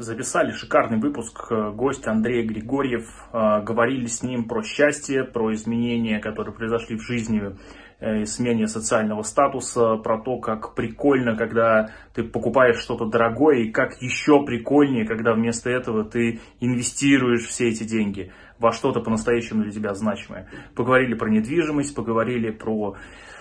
[0.00, 1.52] Записали шикарный выпуск.
[1.74, 3.06] Гость Андрей Григорьев.
[3.32, 7.54] А, говорили с ним про счастье, про изменения, которые произошли в жизни
[8.00, 13.70] э, и смене социального статуса, про то, как прикольно, когда ты покупаешь что-то дорогое, и
[13.70, 19.72] как еще прикольнее, когда вместо этого ты инвестируешь все эти деньги во что-то по-настоящему для
[19.72, 20.48] тебя значимое.
[20.74, 23.39] Поговорили про недвижимость, поговорили про Э,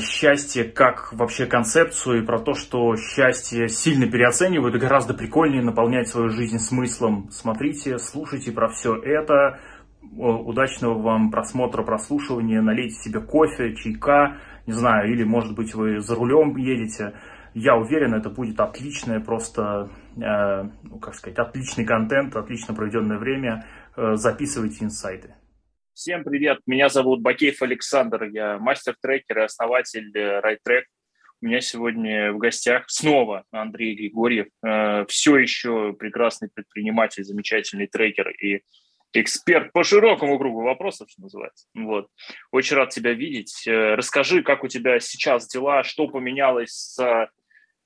[0.00, 6.08] счастье как вообще концепцию и про то, что счастье сильно переоценивают и гораздо прикольнее наполнять
[6.08, 7.28] свою жизнь смыслом.
[7.30, 9.60] Смотрите, слушайте про все это.
[10.16, 12.62] Удачного вам просмотра, прослушивания.
[12.62, 17.12] Налейте себе кофе, чайка, не знаю, или может быть вы за рулем едете.
[17.54, 23.66] Я уверен, это будет отличное просто, э, ну, как сказать, отличный контент, отлично проведенное время.
[23.96, 25.34] Э, записывайте инсайты.
[25.98, 30.84] Всем привет, меня зовут Бакеев Александр, я мастер-трекер и основатель RideTrack.
[31.40, 38.28] У меня сегодня в гостях снова Андрей Григорьев, э, все еще прекрасный предприниматель, замечательный трекер
[38.28, 38.62] и
[39.12, 41.66] эксперт по широкому кругу вопросов, что называется.
[41.74, 42.06] Вот.
[42.52, 43.66] Очень рад тебя видеть.
[43.66, 47.26] Э, расскажи, как у тебя сейчас дела, что поменялось э,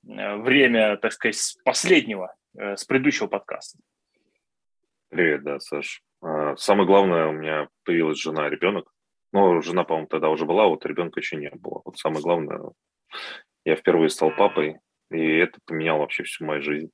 [0.03, 3.79] время, так сказать, с последнего, с предыдущего подкаста.
[5.09, 6.03] Привет, да, Саш.
[6.53, 8.91] А, самое главное, у меня появилась жена, ребенок.
[9.31, 11.81] Ну, жена, по-моему, тогда уже была, вот ребенка еще не было.
[11.85, 12.61] Вот самое главное,
[13.65, 14.77] я впервые стал папой,
[15.11, 16.91] и это поменяло вообще всю мою жизнь.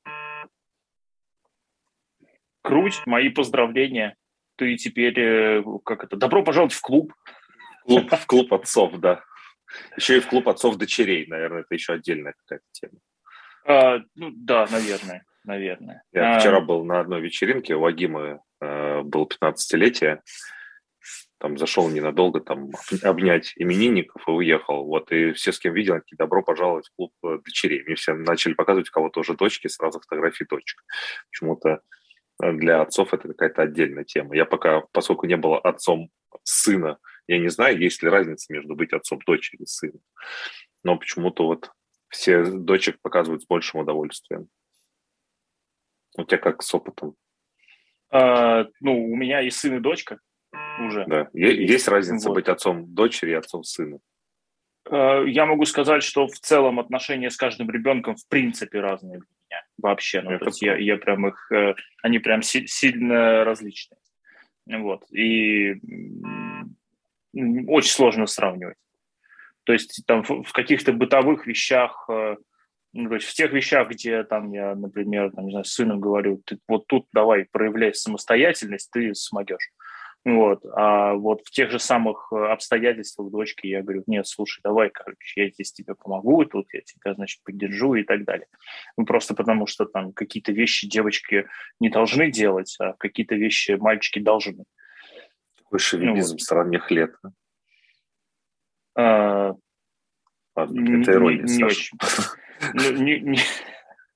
[2.61, 4.15] Круть, мои поздравления.
[4.55, 7.13] Ты теперь, э, как это, добро пожаловать в клуб.
[7.85, 9.23] Клуб, в клуб отцов, да.
[9.95, 12.99] Еще и в клуб отцов дочерей, наверное, это еще отдельная какая-то тема.
[13.65, 16.03] А, ну да, наверное, наверное.
[16.11, 16.39] Я а...
[16.39, 20.21] вчера был на одной вечеринке, у Агимы было 15-летие,
[21.39, 22.71] там зашел ненадолго там
[23.01, 24.83] обнять именинников и уехал.
[24.83, 27.83] Вот, и все, с кем видел, такие, добро пожаловать в клуб э, дочерей.
[27.85, 30.83] Мне все начали показывать, у кого тоже дочки, сразу фотографии дочек.
[31.31, 31.81] Почему-то
[32.43, 34.35] э, для отцов это какая-то отдельная тема.
[34.35, 36.09] Я пока, поскольку не было отцом
[36.43, 39.99] сына, я не знаю, есть ли разница между быть отцом дочери и сына.
[40.83, 41.71] Но почему-то вот
[42.09, 44.49] все дочек показывают с большим удовольствием.
[46.17, 47.15] У тебя как с опытом?
[48.11, 50.19] А, ну, у меня есть сын и дочка
[50.79, 51.05] уже.
[51.07, 51.29] Да.
[51.33, 52.35] Есть, разница вот.
[52.35, 53.99] быть отцом дочери и отцом сына?
[54.89, 59.27] А, я могу сказать, что в целом отношения с каждым ребенком в принципе разные для
[59.49, 60.21] меня вообще.
[60.21, 63.99] Ну, то есть я, я прям их, э, они прям си- сильно различные.
[64.65, 65.03] Вот.
[65.11, 65.75] И
[67.33, 68.77] очень сложно сравнивать.
[69.65, 72.37] То есть там в каких-то бытовых вещах э,
[72.93, 75.99] ну, то есть в тех вещах, где там я, например, там, не знаю, с сыном
[75.99, 79.71] говорю, ты вот тут давай проявляй самостоятельность, ты смогешь.
[80.25, 80.65] Вот.
[80.75, 85.43] А вот в тех же самых э, обстоятельствах дочки я говорю, нет, слушай, давай, короче,
[85.43, 88.47] я здесь тебе помогу, тут я тебя, значит, поддержу и так далее.
[88.97, 91.47] Ну, просто потому что там какие-то вещи девочки
[91.79, 94.65] не должны делать, а какие-то вещи мальчики должны.
[95.57, 96.41] Такой шовинизм ну, вот.
[96.41, 97.15] средних лет.
[98.95, 99.53] А,
[100.55, 101.97] Ладно, это ирония, не, не очень.
[102.73, 103.35] Ну,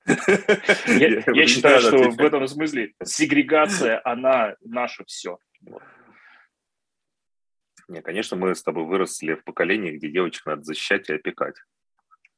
[0.06, 5.38] я считаю, что в этом смысле сегрегация, она наше все.
[7.88, 11.56] Не, конечно, мы с тобой выросли в поколении, где девочек надо защищать и опекать.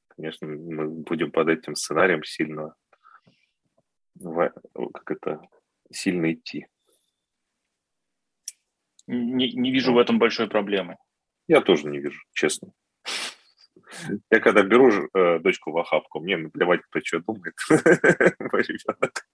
[0.09, 2.75] Конечно, мы будем под этим сценарием сильно,
[4.19, 5.41] как это,
[5.93, 6.67] сильно идти.
[9.07, 10.97] Не, не вижу в этом большой проблемы.
[11.47, 12.73] Я тоже не вижу, честно.
[14.31, 17.55] Я когда беру э, дочку в охапку, мне наплевать, кто что думает.
[17.71, 19.27] Мой ребенок.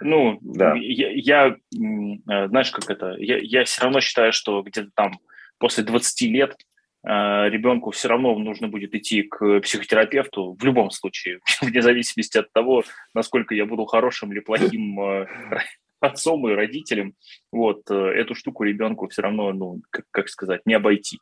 [0.00, 0.74] Ну, да.
[0.76, 5.18] я, я, э, знаешь, как это, я, я все равно считаю, что где-то там
[5.58, 6.56] после 20 лет
[7.04, 7.08] э,
[7.48, 12.84] ребенку все равно нужно будет идти к психотерапевту в любом случае, вне зависимости от того,
[13.14, 15.26] насколько я буду хорошим или плохим э,
[16.00, 17.14] отцом и родителем.
[17.50, 21.18] Вот, э, эту штуку ребенку все равно, ну, как, как сказать, не обойти.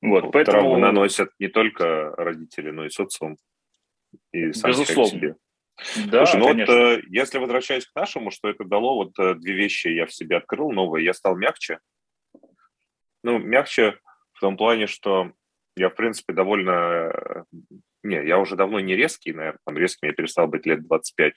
[0.00, 0.60] Вот, поэтому...
[0.60, 3.36] Травмы наносят не только родители, но и социум.
[4.32, 5.10] И сам Безусловно.
[5.10, 5.36] себе.
[6.06, 6.74] Да, Слушай, ну конечно.
[6.74, 10.12] вот э, если возвращаясь к нашему, что это дало, вот э, две вещи я в
[10.12, 11.04] себе открыл новые.
[11.04, 11.80] Я стал мягче.
[13.24, 13.98] Ну, мягче
[14.32, 15.32] в том плане, что
[15.76, 16.70] я, в принципе, довольно...
[16.70, 17.44] Э,
[18.04, 21.34] не, я уже давно не резкий, наверное, там резким я перестал быть лет 25.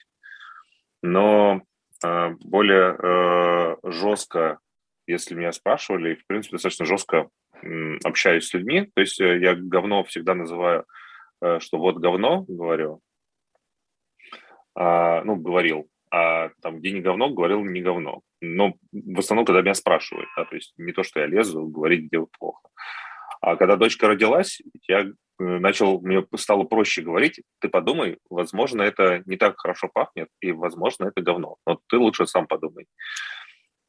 [1.02, 1.62] Но
[2.00, 4.60] более э, жестко,
[5.08, 7.28] если меня спрашивали, в принципе, достаточно жестко
[8.04, 10.84] общаюсь с людьми, то есть э, я говно всегда называю,
[11.42, 13.00] э, что вот говно, говорю,
[14.76, 18.20] а, ну, говорил, а там, где не говно, говорил не говно.
[18.40, 22.04] Но в основном, когда меня спрашивают, да, то есть не то, что я лезу, говорить,
[22.06, 22.68] где плохо.
[23.40, 25.06] А когда дочка родилась, я
[25.38, 31.06] начал, мне стало проще говорить, ты подумай, возможно, это не так хорошо пахнет, и, возможно,
[31.06, 31.56] это говно.
[31.66, 32.86] Но ты лучше сам подумай.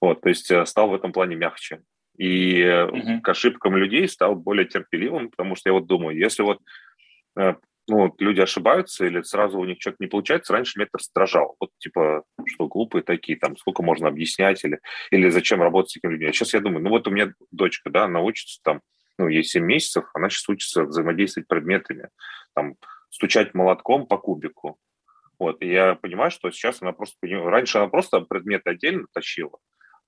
[0.01, 1.81] Вот, то есть стал в этом плане мягче.
[2.17, 3.21] И угу.
[3.21, 6.59] к ошибкам людей стал более терпеливым, потому что я вот думаю, если вот
[7.89, 11.55] ну, люди ошибаются или сразу у них что-то не получается, раньше меня это раздражало.
[11.59, 14.79] Вот типа, что глупые такие, там, сколько можно объяснять или,
[15.11, 16.27] или зачем работать с такими людьми.
[16.27, 18.81] А сейчас я думаю, ну вот у меня дочка, да, она учится там,
[19.17, 22.09] ну, ей 7 месяцев, она сейчас учится взаимодействовать предметами,
[22.53, 22.75] там,
[23.09, 24.77] стучать молотком по кубику.
[25.39, 27.15] Вот, и я понимаю, что сейчас она просто...
[27.21, 29.57] Раньше она просто предметы отдельно тащила,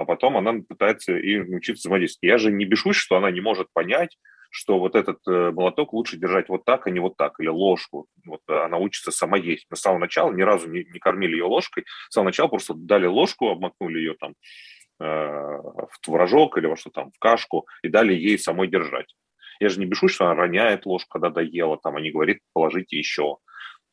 [0.02, 2.32] а потом она пытается и научиться взаимодействовать.
[2.32, 4.18] Я же не бешусь, что она не может понять,
[4.52, 8.08] что вот этот э, молоток лучше держать вот так, а не вот так, или ложку.
[8.26, 9.66] Вот э, она учится сама есть.
[9.70, 12.74] Мы с самого начала ни разу не, не кормили ее ложкой, с самого начала просто
[12.76, 14.36] дали ложку, обмакнули ее там
[15.00, 19.16] э, в творожок или во что там, в кашку, и дали ей самой держать.
[19.62, 22.98] Я же не бешусь, что она роняет ложку, когда доела, там, а не говорит, положите
[22.98, 23.38] еще.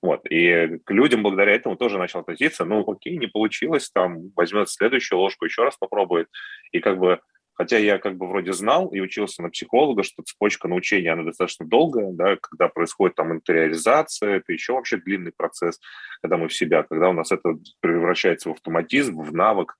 [0.01, 0.25] Вот.
[0.31, 5.19] И к людям благодаря этому тоже начал относиться, ну, окей, не получилось, там, возьмет следующую
[5.19, 6.29] ложку, еще раз попробует.
[6.73, 7.21] И как бы
[7.59, 11.67] Хотя я как бы вроде знал и учился на психолога, что цепочка научения, она достаточно
[11.67, 15.81] долгая, да, когда происходит там интериоризация, это еще вообще длинный процесс,
[16.23, 19.75] когда мы в себя, когда у нас это превращается в автоматизм, в навык,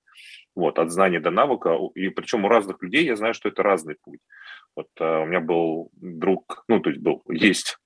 [0.55, 3.95] вот, от знания до навыка, и причем у разных людей я знаю, что это разный
[4.03, 4.19] путь.
[4.75, 7.77] Вот uh, у меня был друг, ну, то есть был, есть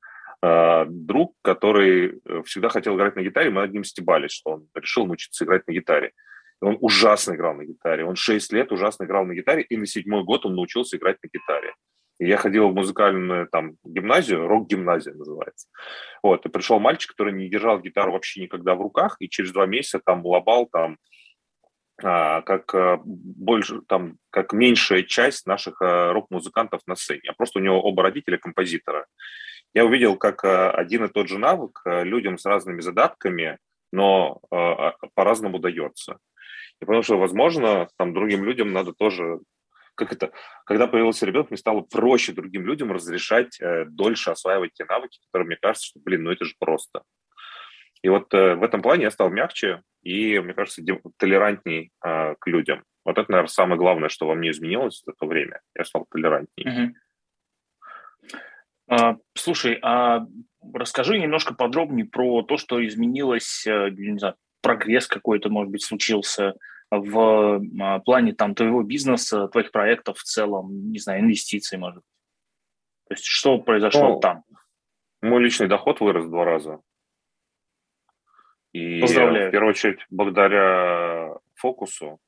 [0.89, 5.05] друг, который э, всегда хотел играть на гитаре, мы над ним стебались, что он решил
[5.05, 6.11] научиться играть на гитаре.
[6.59, 8.05] Он ужасно играл на гитаре.
[8.05, 11.29] Он 6 лет ужасно играл на гитаре, и на седьмой год он научился играть на
[11.31, 11.73] гитаре.
[12.19, 15.67] И я ходил в музыкальную там гимназию, рок-гимназия называется.
[16.21, 19.65] Вот, и пришел мальчик, который не держал гитару вообще никогда в руках, и через два
[19.65, 20.97] месяца там лобал там
[22.01, 27.29] а, как а, больше, там, как меньшая часть наших а, рок-музыкантов на сцене.
[27.29, 29.05] А просто у него оба родителя композитора.
[29.73, 33.57] Я увидел, как а, один и тот же навык а, людям с разными задатками,
[33.91, 36.17] но а, а по-разному дается.
[36.81, 39.39] И потому что, возможно, там другим людям надо тоже
[39.95, 40.31] как это,
[40.65, 45.47] когда появился ребенок, мне стало проще другим людям разрешать э, дольше осваивать те навыки, которые
[45.47, 47.03] мне кажется, что, блин, ну это же просто.
[48.01, 50.81] И вот э, в этом плане я стал мягче и, мне кажется,
[51.17, 52.83] толерантней э, к людям.
[53.05, 55.61] Вот это, наверное, самое главное, что во мне изменилось за то время.
[55.75, 56.65] Я стал толерантней.
[56.65, 56.95] Угу.
[58.93, 60.27] А, слушай, а
[60.73, 66.53] расскажи немножко подробнее про то, что изменилось, э, не знаю, прогресс какой-то, может быть, случился
[66.91, 72.05] в а, плане там твоего бизнеса, твоих проектов в целом, не знаю, инвестиций, может быть?
[73.07, 74.43] То есть что произошло ну, там?
[75.21, 76.79] Мой личный доход вырос в два раза.
[78.73, 79.49] И Поздравляю.
[79.49, 82.19] в первую очередь благодаря фокусу.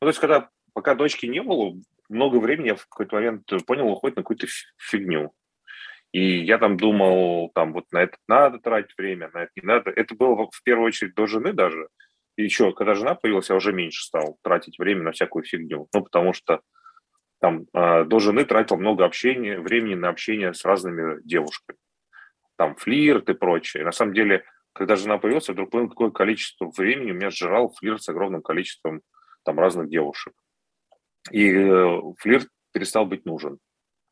[0.00, 1.74] Ну, то есть когда пока дочки не было,
[2.08, 4.46] много времени я в какой-то момент понял, уходит на какую-то
[4.76, 5.32] фигню.
[6.12, 9.90] И я там думал, там вот на это надо тратить время, на это не надо.
[9.90, 11.88] Это было в первую очередь до жены даже.
[12.36, 15.88] И еще, когда жена появилась, я уже меньше стал тратить время на всякую фигню.
[15.92, 16.60] Ну, потому что
[17.40, 21.78] там э, до жены тратил много общения, времени на общение с разными девушками.
[22.56, 23.84] Там флирт и прочее.
[23.84, 27.74] на самом деле, когда жена появилась, я вдруг понял, какое количество времени у меня сжирал
[27.78, 29.02] флирт с огромным количеством
[29.44, 30.32] там разных девушек.
[31.30, 33.58] И э, флирт перестал быть нужен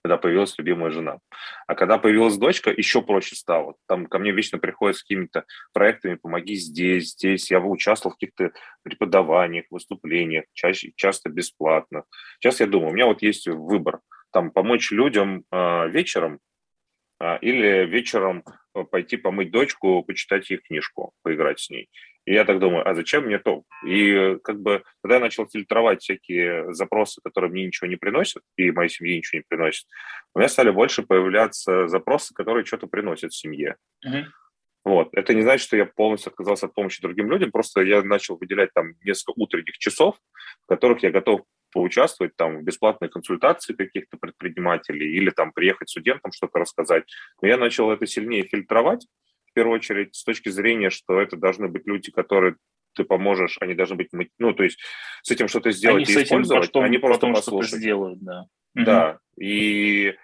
[0.07, 1.19] когда появилась любимая жена.
[1.67, 3.75] А когда появилась дочка, еще проще стало.
[3.89, 7.51] Там ко мне вечно приходят с какими-то проектами «помоги здесь, здесь».
[7.51, 8.53] Я участвовал в каких-то
[8.85, 12.05] преподаваниях, выступлениях, чаще, часто бесплатно.
[12.39, 13.99] Сейчас я думаю, у меня вот есть выбор.
[14.33, 16.39] Там помочь людям э, вечером
[17.19, 18.45] э, или вечером
[18.85, 21.89] пойти помыть дочку, почитать ей книжку, поиграть с ней.
[22.27, 23.63] И я так думаю, а зачем мне то?
[23.87, 28.73] И как бы, когда я начал фильтровать всякие запросы, которые мне ничего не приносят, и
[28.73, 29.87] моей семье ничего не приносят,
[30.35, 33.77] у меня стали больше появляться запросы, которые что-то приносят семье.
[34.05, 34.25] Uh-huh.
[34.85, 35.11] Вот.
[35.13, 38.73] Это не значит, что я полностью отказался от помощи другим людям, просто я начал выделять
[38.75, 40.17] там несколько утренних часов,
[40.65, 41.43] в которых я готов
[41.77, 47.05] поучаствовать там в бесплатной консультации каких-то предпринимателей или там приехать студентам что-то рассказать.
[47.43, 49.07] Но я начал это сильнее фильтровать,
[49.57, 52.57] первую очередь с точки зрения, что это должны быть люди, которые
[52.95, 54.79] ты поможешь, они должны быть, ну, то есть
[55.23, 57.69] с этим что-то сделать они и использовать, потом, они просто послушают.
[57.69, 58.45] Что сделают, да.
[58.75, 60.15] Да, и э,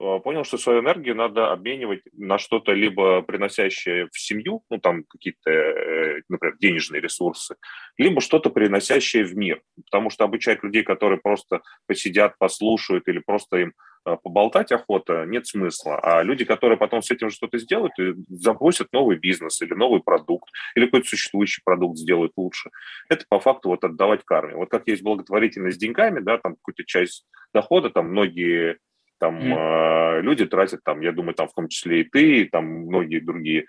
[0.00, 5.50] понял, что свою энергию надо обменивать на что-то либо приносящее в семью, ну там какие-то,
[5.50, 7.56] э, например, денежные ресурсы,
[7.98, 13.56] либо что-то приносящее в мир, потому что обучать людей, которые просто посидят, послушают или просто
[13.58, 13.72] им
[14.06, 15.98] Э, поболтать охота, нет смысла.
[15.98, 17.92] А люди, которые потом с этим что-то сделают,
[18.28, 22.70] запустят новый бизнес или новый продукт, или какой-то существующий продукт сделают лучше,
[23.10, 24.56] это по факту вот отдавать карме.
[24.56, 28.78] Вот как есть благотворительность с деньгами, да, там какую-то часть дохода, там многие
[29.20, 30.18] Там mm.
[30.18, 33.20] э, люди тратят, там, я думаю, там в том числе и ты, и там многие
[33.20, 33.66] другие,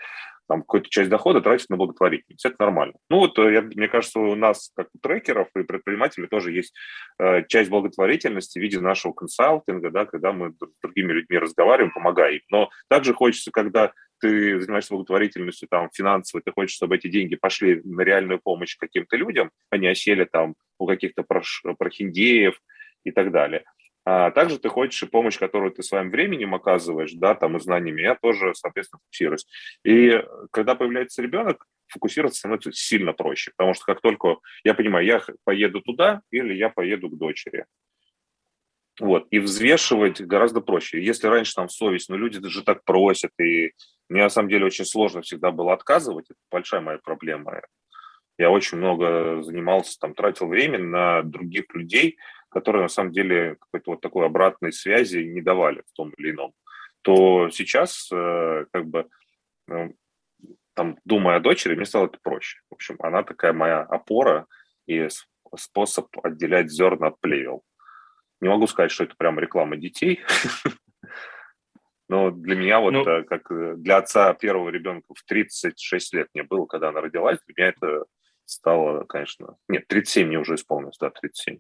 [0.48, 2.46] там какую-то часть дохода тратят на благотворительность.
[2.46, 2.96] Это нормально.
[3.10, 6.74] Ну вот, э, я, мне кажется, у нас, как у трекеров и предпринимателей, тоже есть
[7.20, 12.42] э, часть благотворительности в виде нашего консалтинга, да, когда мы с другими людьми разговариваем, помогаем.
[12.50, 13.92] Но также хочется, когда
[14.22, 19.18] ты занимаешься благотворительностью там финансовой, ты хочешь, чтобы эти деньги пошли на реальную помощь каким-то
[19.18, 22.60] людям, а не осели там у каких-то прохиндеев
[23.04, 23.64] и так далее.
[24.14, 28.02] А также ты хочешь и помощь, которую ты своим временем оказываешь, да, там и знаниями,
[28.02, 29.46] я тоже, соответственно, фокусируюсь.
[29.86, 35.22] И когда появляется ребенок, фокусироваться становится сильно проще, потому что как только я понимаю, я
[35.46, 37.66] поеду туда или я поеду к дочери,
[39.00, 41.02] вот, и взвешивать гораздо проще.
[41.02, 43.72] Если раньше там совесть, ну, люди даже так просят, и
[44.10, 47.62] мне на самом деле очень сложно всегда было отказывать, это большая моя проблема.
[48.38, 52.18] Я очень много занимался, там, тратил время на других людей,
[52.52, 56.54] которые на самом деле какой-то вот такой обратной связи не давали в том или ином,
[57.02, 59.08] то сейчас э, как бы
[59.68, 59.96] ну,
[60.74, 62.60] там, думая о дочери, мне стало это проще.
[62.70, 64.48] В общем, она такая моя опора
[64.88, 65.08] и
[65.56, 67.64] способ отделять зерна от плевел.
[68.40, 70.22] Не могу сказать, что это прям реклама детей,
[72.10, 76.28] но для меня вот, ну, э, как э, для отца первого ребенка в 36 лет
[76.34, 78.06] мне было, когда она родилась, для меня это
[78.46, 79.58] стало, конечно...
[79.68, 81.60] Нет, 37 мне уже исполнилось, да, 37.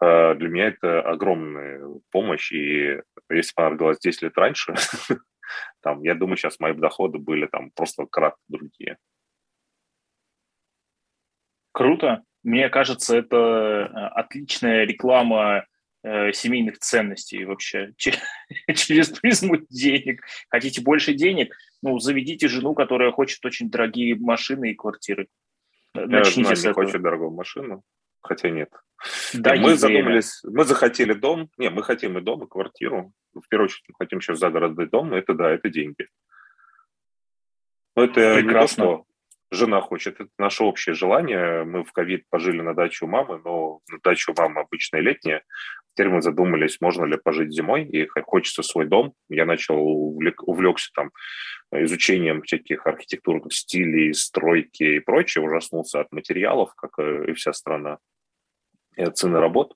[0.00, 3.00] А, для меня это огромная помощь, и
[3.30, 4.74] если бы она родилась 10 лет раньше,
[5.82, 8.98] там, я думаю, сейчас мои доходы были там просто кратно другие.
[11.72, 12.24] Круто.
[12.42, 15.64] Мне кажется, это э, отличная реклама
[16.02, 17.92] э, семейных ценностей вообще
[18.74, 20.22] через призму денег.
[20.48, 21.54] Хотите больше денег?
[21.82, 25.28] Ну, заведите жену, которая хочет очень дорогие машины и квартиры.
[25.94, 26.84] Начните с не этого.
[26.84, 27.82] хочет дорогую машину,
[28.20, 28.70] хотя нет.
[29.32, 33.12] Да, мы задумались, мы захотели дом, не, мы хотим и дом, и квартиру.
[33.32, 36.08] В первую очередь мы хотим сейчас загородный дом, это да, это деньги.
[37.94, 38.42] Но это Прекрасно.
[38.42, 39.04] не то, что
[39.50, 41.64] жена хочет, это наше общее желание.
[41.64, 45.42] Мы в ковид пожили на даче у мамы, но на даче у мамы обычная летняя.
[45.94, 49.14] Теперь мы задумались, можно ли пожить зимой, и хочется свой дом.
[49.28, 51.10] Я начал увлекся там
[51.72, 57.98] изучением всяких архитектурных стилей, стройки и прочее, ужаснулся от материалов, как и вся страна,
[58.96, 59.74] и от цены работ.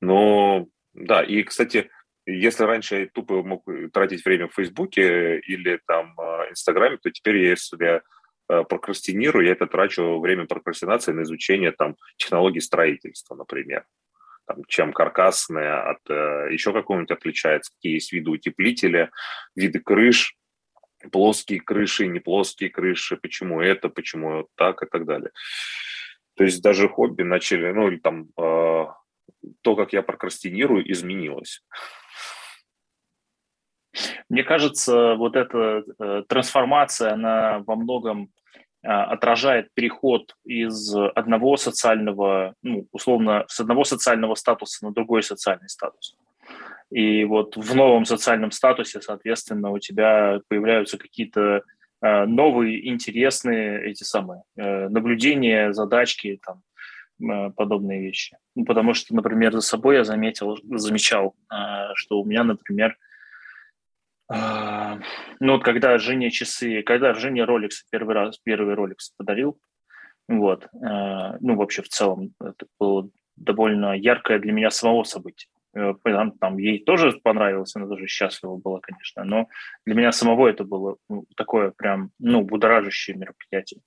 [0.00, 1.90] Но да, и, кстати,
[2.26, 7.38] если раньше я тупо мог тратить время в Фейсбуке или там а, Инстаграме, то теперь,
[7.38, 8.02] если
[8.46, 13.84] прокрастинирую, я это трачу время прокрастинации на изучение там технологий строительства, например.
[14.46, 19.10] Там, чем каркасная от э, еще какого-нибудь отличается, какие есть виды утеплителя,
[19.56, 20.36] виды крыш,
[21.10, 25.30] плоские крыши, не плоские крыши, почему это, почему так и так далее.
[26.36, 28.86] То есть даже хобби начали, ну или там э,
[29.62, 31.62] то, как я прокрастинирую, изменилось.
[34.28, 38.30] Мне кажется, вот эта э, трансформация, она во многом
[38.82, 45.68] э, отражает переход из одного социального, ну, условно, с одного социального статуса на другой социальный
[45.68, 46.16] статус.
[46.90, 51.62] И вот в новом социальном статусе, соответственно, у тебя появляются какие-то
[52.02, 56.62] э, новые интересные эти самые э, наблюдения, задачки, там,
[57.56, 58.36] подобные вещи.
[58.56, 61.36] Ну, потому что, например, за собой я заметил, замечал,
[61.94, 62.98] что у меня, например,
[65.40, 69.58] ну вот когда жене часы, когда жене Rolex первый раз, первый Rolex подарил,
[70.28, 75.48] вот, ну вообще в целом это было довольно яркое для меня самого событие.
[75.74, 79.48] Э, там, там ей тоже понравилось, она тоже счастлива была, конечно, но
[79.84, 83.80] для меня самого это было ну, такое прям, ну, будоражащее мероприятие.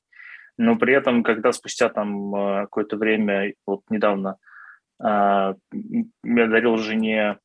[0.58, 4.38] Но при этом, когда спустя там э, какое-то время, вот недавно,
[5.00, 5.54] я
[6.24, 7.38] дарил жене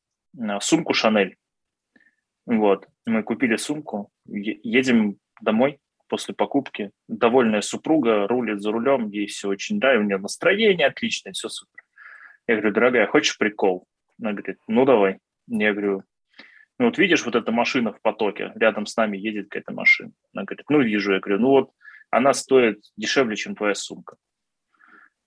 [0.59, 1.35] сумку Шанель,
[2.45, 9.49] вот, мы купили сумку, едем домой после покупки, довольная супруга рулит за рулем, ей все
[9.49, 11.83] очень да, у нее настроение отличное, все супер.
[12.47, 13.87] Я говорю, дорогая, хочешь прикол?
[14.19, 15.19] Она говорит, ну давай.
[15.47, 16.03] Я говорю,
[16.77, 20.11] ну вот видишь вот эта машина в потоке, рядом с нами едет какая-то машина.
[20.33, 21.13] Она говорит, ну вижу.
[21.13, 21.71] Я говорю, ну вот
[22.09, 24.17] она стоит дешевле, чем твоя сумка.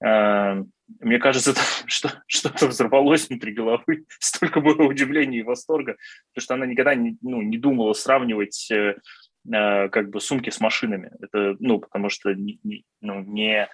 [0.05, 0.63] А,
[1.01, 1.55] мне кажется,
[1.87, 4.05] что что-то взорвалось внутри головы.
[4.21, 5.97] Столько было удивления и восторга,
[6.33, 8.97] потому что она никогда не, ну, не думала сравнивать э,
[9.53, 11.11] э, как бы сумки с машинами.
[11.21, 12.59] Это, ну, потому что не,
[13.01, 13.69] ну, не, э,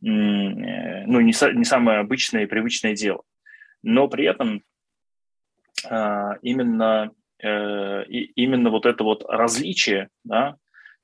[0.00, 3.22] ну, не, самое обычное и привычное дело
[3.82, 4.64] но при этом
[6.42, 10.56] именно, именно вот это вот различие, да,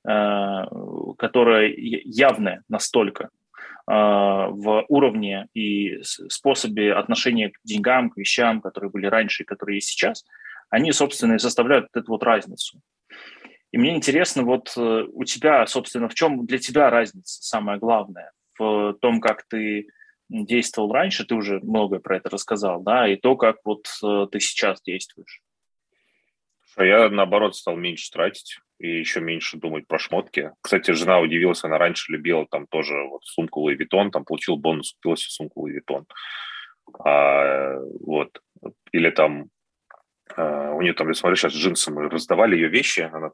[0.03, 3.29] которое явное настолько
[3.85, 9.89] в уровне и способе отношения к деньгам, к вещам, которые были раньше и которые есть
[9.89, 10.23] сейчас,
[10.69, 12.81] они, собственно, и составляют эту вот разницу.
[13.73, 18.31] И мне интересно, вот э, у тебя, собственно, в чем для тебя разница самая главная
[18.57, 19.87] в том, как ты
[20.29, 24.39] действовал раньше, ты уже многое про это рассказал, да, и то, как вот э, ты
[24.39, 25.41] сейчас действуешь.
[26.77, 30.51] Я, наоборот, стал меньше тратить и еще меньше думать про шмотки.
[30.61, 34.93] Кстати, жена удивилась, она раньше любила там тоже вот сумку Louis Vuitton, там получил бонус,
[34.95, 36.03] купила себе сумку Louis Vuitton.
[37.05, 38.41] А, вот.
[38.91, 39.45] Или там
[40.35, 43.31] а, у нее там, я смотрю, сейчас джинсы мы раздавали ее вещи, она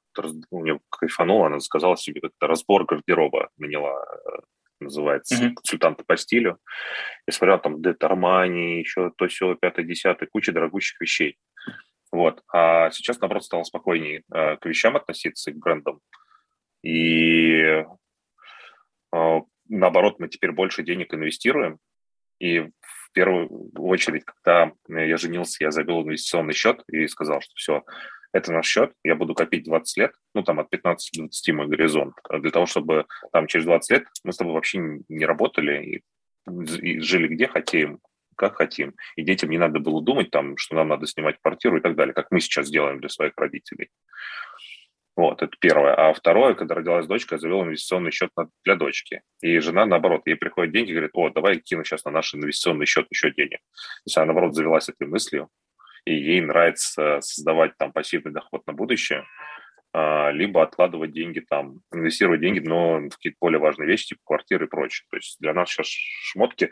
[0.52, 4.40] у нее кайфанула, она заказала себе как-то разбор гардероба, наняла э,
[4.80, 5.54] называется, mm-hmm.
[5.56, 6.60] консультанта по стилю.
[7.26, 11.38] Я смотрел там Дет Армани, еще то все пятое, десятое, куча дорогущих вещей.
[12.12, 12.42] Вот.
[12.52, 16.00] А сейчас, наоборот, стало спокойнее э, к вещам относиться, к брендам.
[16.82, 17.86] И э,
[19.68, 21.78] наоборот, мы теперь больше денег инвестируем.
[22.40, 27.84] И в первую очередь, когда я женился, я завел инвестиционный счет и сказал, что все,
[28.32, 31.68] это наш счет, я буду копить 20 лет, ну, там, от 15 до 20 мой
[31.68, 36.04] горизонт, для того, чтобы там через 20 лет мы с тобой вообще не работали и,
[36.82, 38.00] и жили где хотим,
[38.40, 38.96] как хотим.
[39.16, 42.14] И детям не надо было думать, там, что нам надо снимать квартиру и так далее,
[42.14, 43.90] как мы сейчас делаем для своих родителей.
[45.16, 45.94] Вот, это первое.
[45.94, 48.32] А второе, когда родилась дочка, я завел инвестиционный счет
[48.64, 49.22] для дочки.
[49.42, 53.06] И жена, наоборот, ей приходят деньги, говорит, о, давай кину сейчас на наш инвестиционный счет
[53.10, 53.60] еще денег.
[53.60, 55.50] То есть она, наоборот, завелась этой мыслью,
[56.06, 59.26] и ей нравится создавать там пассивный доход на будущее,
[59.92, 64.68] а, либо откладывать деньги там, инвестировать деньги, но в какие-то более важные вещи, типа квартиры
[64.68, 65.06] и прочее.
[65.10, 66.72] То есть для нас сейчас шмотки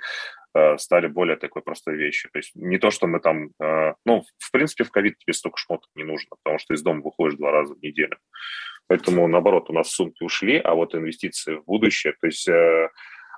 [0.77, 2.29] стали более такой простой вещью.
[2.31, 3.49] То есть не то, что мы там...
[3.61, 7.01] А, ну, в принципе, в ковид тебе столько шмоток не нужно, потому что из дома
[7.01, 8.17] выходишь два раза в неделю.
[8.87, 12.89] Поэтому, наоборот, у нас сумки ушли, а вот инвестиции в будущее, то есть э,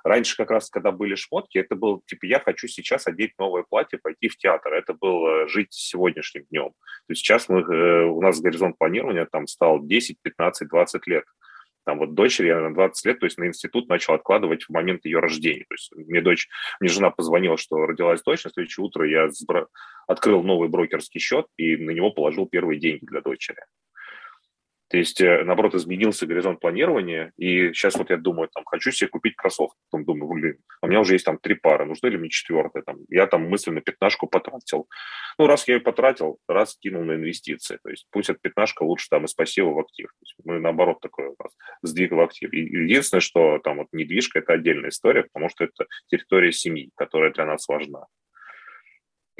[0.02, 3.98] Раньше как раз, когда были шмотки, это был, типа, я хочу сейчас одеть новое платье,
[3.98, 4.72] пойти в театр.
[4.72, 6.70] Это было жить сегодняшним днем.
[6.70, 11.24] То есть сейчас мы, э, у нас горизонт планирования там стал 10, 15, 20 лет.
[11.90, 15.04] Там вот дочери я на 20 лет, то есть на институт начал откладывать в момент
[15.04, 15.64] ее рождения.
[15.68, 19.28] То есть мне дочь, мне жена позвонила, что родилась дочь, на следующее утро я
[20.06, 23.58] открыл новый брокерский счет и на него положил первые деньги для дочери.
[24.90, 29.06] То есть, э, наоборот, изменился горизонт планирования, и сейчас вот я думаю, там, хочу себе
[29.06, 29.78] купить кроссовки.
[29.88, 32.82] Потом думаю, блин, у меня уже есть там три пары, нужно ли мне четвертая?
[32.82, 34.88] Там, я там мысленно пятнашку потратил.
[35.38, 37.78] Ну, раз я ее потратил, раз кинул на инвестиции.
[37.84, 40.08] То есть пусть эта пятнашка лучше там из пассива в актив.
[40.08, 42.52] То есть мы, наоборот, такой у нас сдвиг в актив.
[42.52, 47.46] Единственное, что там вот недвижка– это отдельная история, потому что это территория семьи, которая для
[47.46, 48.06] нас важна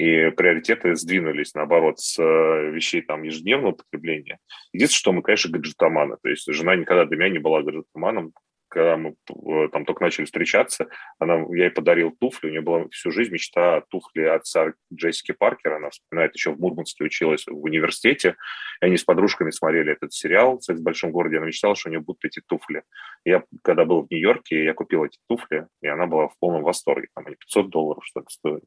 [0.01, 4.39] и приоритеты сдвинулись, наоборот, с э, вещей там ежедневного потребления.
[4.73, 6.17] Единственное, что мы, конечно, гаджетоманы.
[6.23, 8.33] То есть жена никогда для меня не была гаджетоманом.
[8.67, 10.87] Когда мы э, там только начали встречаться,
[11.19, 12.47] она, я ей подарил туфли.
[12.47, 15.75] У нее была всю жизнь мечта туфли отца Джессики Паркера.
[15.75, 18.37] Она вспоминает, еще в Мурманске училась в университете.
[18.81, 21.37] И они с подружками смотрели этот сериал «Секс в большом городе».
[21.37, 22.81] Она мечтала, что у нее будут эти туфли.
[23.23, 27.09] Я, когда был в Нью-Йорке, я купил эти туфли, и она была в полном восторге.
[27.13, 28.63] Там они 500 долларов, что ли, стоили.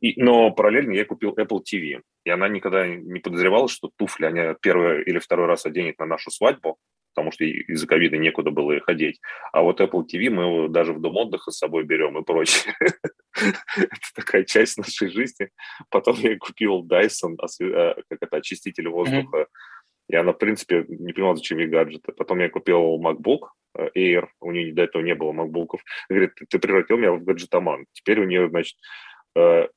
[0.00, 2.00] И, но параллельно я купил Apple TV.
[2.24, 6.30] И она никогда не подозревала, что туфли они первый или второй раз оденет на нашу
[6.30, 6.78] свадьбу,
[7.14, 9.20] потому что из-за ковида некуда было их одеть.
[9.52, 12.74] А вот Apple TV мы его даже в дом отдыха с собой берем и прочее.
[13.34, 15.50] Это такая часть нашей жизни.
[15.90, 19.46] Потом я купил Dyson, э, как это, очиститель воздуха.
[20.08, 22.12] И она, в принципе, не понимала, зачем ей гаджеты.
[22.12, 25.80] Потом я купил MacBook э, Air, у нее до этого не было MacBook'ов.
[26.08, 27.86] Говорит, ты превратил меня в гаджетоман.
[27.92, 28.76] Теперь у нее, значит,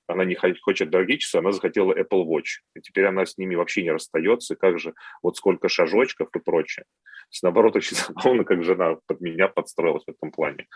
[0.08, 2.62] она не хочет дорогие часы, она захотела Apple Watch.
[2.76, 4.56] И теперь она с ними вообще не расстается.
[4.56, 6.86] Как же, вот сколько шажочков и прочее.
[6.86, 10.68] То есть, наоборот, очень забавно, как жена под меня подстроилась в этом плане.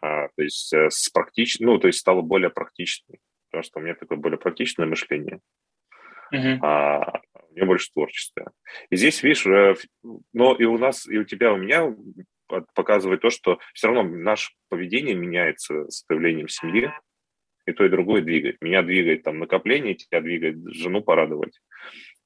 [0.00, 1.58] А, то есть, э, с практич...
[1.60, 3.20] ну, то есть стало более практичной.
[3.50, 5.40] Потому что у меня такое более практичное мышление.
[6.32, 6.58] Uh-huh.
[6.62, 8.52] А у меня больше творчества.
[8.88, 9.74] И здесь, видишь, э,
[10.32, 11.94] но и у нас, и у тебя, у меня
[12.74, 16.90] показывает то, что все равно наше поведение меняется с появлением семьи
[17.66, 18.60] и то, и другое двигает.
[18.60, 21.60] Меня двигает там накопление, тебя двигает жену порадовать.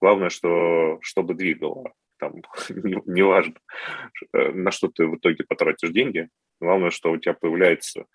[0.00, 1.92] Главное, что, чтобы двигало.
[2.18, 2.34] Там,
[2.70, 3.54] неважно,
[4.32, 6.28] не на что ты в итоге потратишь деньги.
[6.60, 8.06] Главное, что у тебя появляется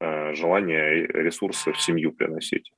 [0.00, 2.70] э, желание ресурсы в семью приносить.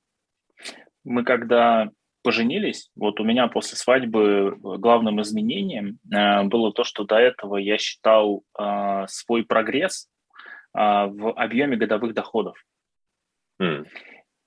[1.05, 1.91] Мы когда
[2.23, 7.79] поженились, вот у меня после свадьбы главным изменением э, было то, что до этого я
[7.79, 10.09] считал э, свой прогресс
[10.77, 12.57] э, в объеме годовых доходов.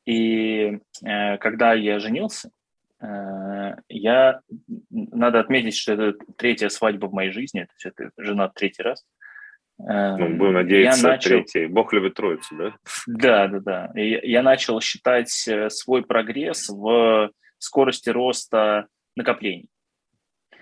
[0.06, 2.50] И э, когда я женился,
[3.02, 4.41] э, я
[4.89, 9.06] надо отметить, что это третья свадьба в моей жизни, то есть это жена третий раз.
[9.80, 11.30] Э, ну, будем надеяться, я начал...
[11.30, 11.67] третий.
[11.67, 12.76] Бог любит троицу, да?
[13.08, 13.91] Да, да, да.
[13.95, 19.69] И я начал считать э, свой прогресс в скорости роста накоплений.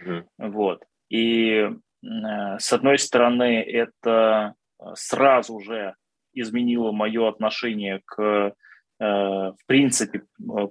[0.05, 0.25] Mm.
[0.38, 0.83] Вот.
[1.09, 1.69] И
[2.01, 4.53] с одной стороны, это
[4.93, 5.95] сразу же
[6.39, 8.54] изменило мое отношение к,
[8.99, 10.23] в принципе,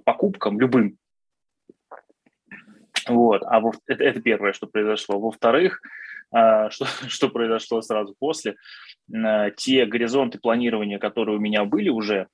[0.05, 0.97] покупкам любым.
[3.07, 3.43] Вот.
[3.45, 5.19] А во, это, это первое, что произошло.
[5.19, 5.81] Во-вторых,
[6.31, 8.55] что, что произошло сразу после,
[9.57, 12.27] те горизонты планирования, которые у меня были уже,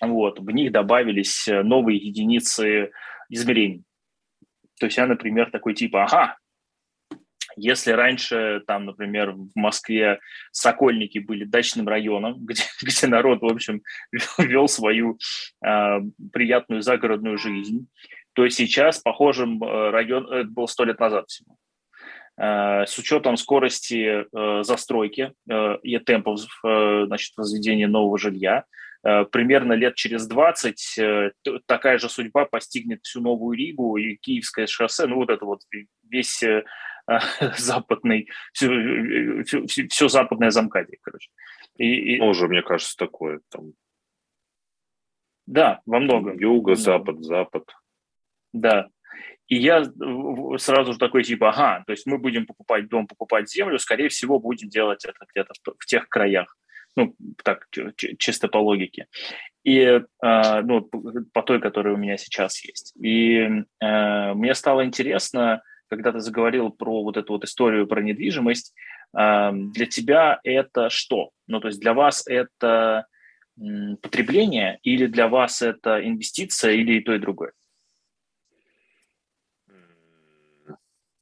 [0.00, 2.90] вот, в них добавились новые единицы
[3.28, 3.84] измерений.
[4.78, 6.36] То есть я, например, такой типа, ага,
[7.60, 10.20] если раньше там, например, в Москве
[10.52, 13.82] Сокольники были дачным районом, где, где народ, в общем,
[14.38, 15.18] вел свою
[15.64, 16.00] э,
[16.32, 17.88] приятную загородную жизнь,
[18.32, 21.56] то сейчас похожим э, район, это было сто лет назад всего.
[22.40, 28.64] Э, с учетом скорости э, застройки э, и темпов э, значит, возведения нового жилья,
[29.02, 31.30] Э, примерно лет через 20 э,
[31.66, 35.62] такая же судьба постигнет всю Новую Ригу и Киевское шоссе, ну вот это вот
[36.08, 36.64] весь э,
[37.58, 41.30] западный, все, все, все западное замкадие, короче.
[41.76, 42.18] И, и...
[42.18, 43.72] Тоже, мне кажется, такое там.
[45.46, 46.38] Да, во многом.
[46.38, 47.64] Юго, запад, запад.
[48.52, 48.88] Да.
[49.48, 49.84] И я
[50.58, 54.38] сразу же такой типа, ага, то есть мы будем покупать дом, покупать землю, скорее всего,
[54.38, 56.56] будем делать это где-то в, в тех краях
[56.96, 57.68] ну, так,
[58.18, 59.06] чисто по логике.
[59.62, 60.82] И, э, ну,
[61.32, 62.94] по той, которая у меня сейчас есть.
[62.96, 63.48] И
[63.80, 68.74] э, мне стало интересно, когда ты заговорил про вот эту вот историю про недвижимость,
[69.18, 71.30] э, для тебя это что?
[71.46, 73.06] Ну, то есть для вас это
[74.00, 77.52] потребление или для вас это инвестиция или и то, и другое?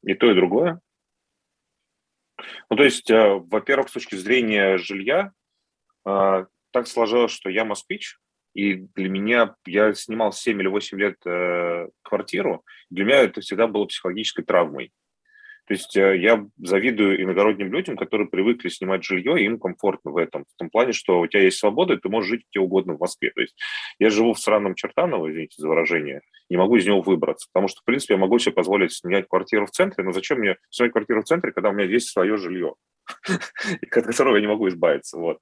[0.05, 0.81] И то, и другое.
[2.71, 5.33] Ну, то есть, во-первых, с точки зрения жилья,
[6.05, 8.19] а, так сложилось, что я москвич,
[8.59, 13.69] и для меня, я снимал 7 или 8 лет э, квартиру, для меня это всегда
[13.69, 14.91] было психологической травмой.
[15.69, 20.17] То есть э, я завидую иногородним людям, которые привыкли снимать жилье, и им комфортно в
[20.17, 20.45] этом.
[20.45, 23.01] В том плане, что у тебя есть свобода, и ты можешь жить где угодно в
[23.01, 23.31] Москве.
[23.31, 23.55] То есть
[24.01, 27.47] я живу в сраном Чертаново, извините за выражение, не могу из него выбраться.
[27.53, 30.57] Потому что, в принципе, я могу себе позволить снять квартиру в центре, но зачем мне
[30.69, 32.75] снять квартиру в центре, когда у меня есть свое жилье,
[33.93, 35.17] от которого я не могу избавиться.
[35.17, 35.39] Вот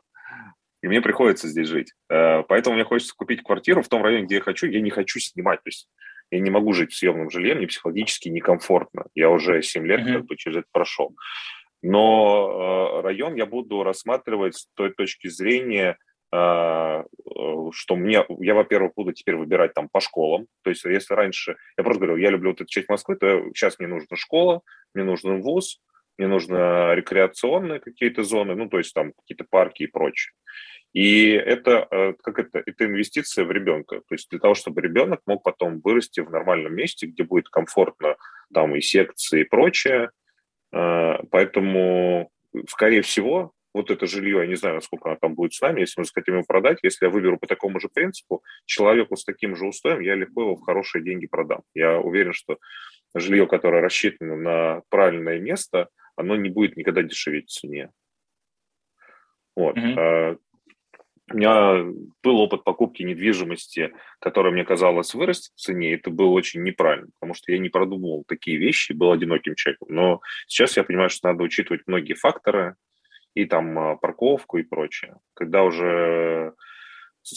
[0.82, 1.92] и мне приходится здесь жить.
[2.10, 4.66] Э, поэтому мне хочется купить квартиру в том районе, где я хочу.
[4.66, 5.88] Я не хочу снимать, то есть
[6.30, 9.06] я не могу жить в съемном жилье, мне психологически некомфортно.
[9.14, 10.12] Я уже 7 лет mm-hmm.
[10.12, 11.14] как бы через это прошел.
[11.82, 15.98] Но э, район я буду рассматривать с той точки зрения,
[16.32, 17.04] э,
[17.72, 20.46] что мне, я, во-первых, буду теперь выбирать там по школам.
[20.62, 23.78] То есть если раньше, я просто говорю, я люблю вот эту часть Москвы, то сейчас
[23.78, 24.62] мне нужна школа,
[24.94, 25.80] мне нужен вуз,
[26.18, 30.32] мне нужно рекреационные какие-то зоны, ну, то есть там какие-то парки и прочее.
[30.92, 33.96] И это, э, как это, это инвестиция в ребенка.
[34.08, 38.16] То есть для того, чтобы ребенок мог потом вырасти в нормальном месте, где будет комфортно
[38.54, 40.10] там и секции и прочее.
[40.72, 42.30] Э, поэтому,
[42.68, 46.00] скорее всего, вот это жилье, я не знаю, насколько оно там будет с нами, если
[46.00, 49.66] мы захотим его продать, если я выберу по такому же принципу, человеку с таким же
[49.66, 51.60] устоем, я легко его в хорошие деньги продам.
[51.74, 52.56] Я уверен, что
[53.14, 57.90] жилье, которое рассчитано на правильное место, оно не будет никогда дешеветь в цене.
[59.54, 59.76] Вот.
[59.76, 60.38] Mm-hmm.
[61.32, 61.84] У меня
[62.22, 67.34] был опыт покупки недвижимости, которая мне казалось вырастет в цене, это было очень неправильно, потому
[67.34, 69.88] что я не продумывал такие вещи, был одиноким человеком.
[69.90, 72.76] Но сейчас я понимаю, что надо учитывать многие факторы,
[73.34, 75.16] и там а, парковку и прочее.
[75.34, 76.54] Когда уже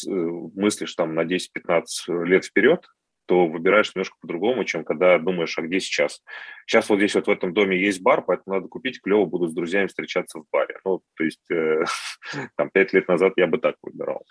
[0.08, 2.86] э, мыслишь там на 10-15 лет вперед,
[3.30, 6.24] то выбираешь немножко по-другому, чем когда думаешь, а где сейчас.
[6.66, 9.54] Сейчас вот здесь вот в этом доме есть бар, поэтому надо купить, клево буду с
[9.54, 10.80] друзьями встречаться в баре.
[10.84, 11.84] Ну, то есть э,
[12.58, 14.26] там пять лет назад я бы так выбирал.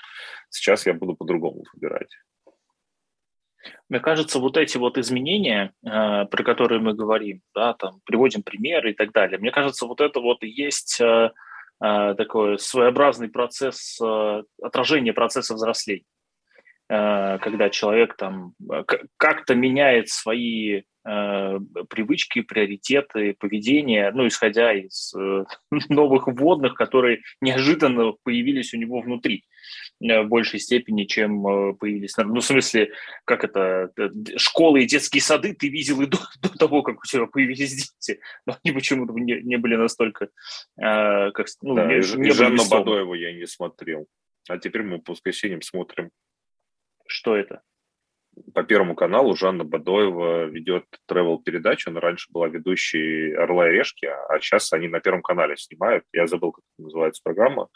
[0.50, 2.10] Сейчас я буду по-другому выбирать.
[3.88, 8.90] Мне кажется, вот эти вот изменения, э, про которые мы говорим, да, там приводим примеры
[8.90, 11.30] и так далее, мне кажется, вот это вот и есть э,
[11.80, 16.02] э, такой своеобразный процесс, э, отражение процесса взросления.
[16.90, 18.82] Э, когда человек там э,
[19.18, 21.58] как-то меняет свои э,
[21.90, 25.12] привычки, приоритеты, поведение, ну, исходя из
[25.90, 29.44] новых вводных, которые неожиданно появились у него внутри
[30.00, 31.42] в большей степени, чем
[31.76, 32.16] появились.
[32.16, 32.92] Ну, в смысле,
[33.24, 33.90] как это,
[34.36, 38.20] школы и детские сады ты видел и до, до того, как у тебя появились дети,
[38.46, 40.30] но они почему-то не, не были настолько...
[40.78, 44.06] Как, ну, да, не, не Жанну Бадоеву я не смотрел,
[44.48, 46.10] а теперь мы по воскресеньям смотрим
[47.08, 47.62] что это?
[48.54, 51.90] По Первому каналу Жанна Бадоева ведет travel-передачу.
[51.90, 56.04] Она раньше была ведущей «Орла и решки», а сейчас они на Первом канале снимают.
[56.12, 57.68] Я забыл, как называется программа.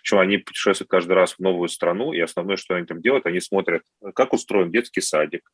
[0.00, 3.40] Общем, они путешествуют каждый раз в новую страну, и основное, что они там делают, они
[3.40, 3.82] смотрят,
[4.14, 5.48] как устроен детский садик,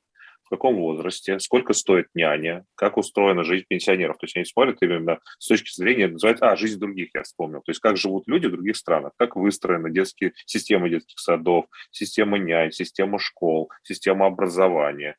[0.44, 4.18] в каком возрасте, сколько стоит няня, как устроена жизнь пенсионеров.
[4.18, 7.60] То есть они смотрят именно с точки зрения, называется, а, жизнь других, я вспомнил.
[7.60, 12.38] То есть как живут люди в других странах, как выстроена детские, система детских садов, система
[12.38, 15.16] нянь, система школ, система образования.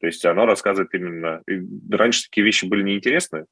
[0.00, 1.42] То есть оно рассказывает именно...
[1.90, 3.46] Раньше такие вещи были неинтересны,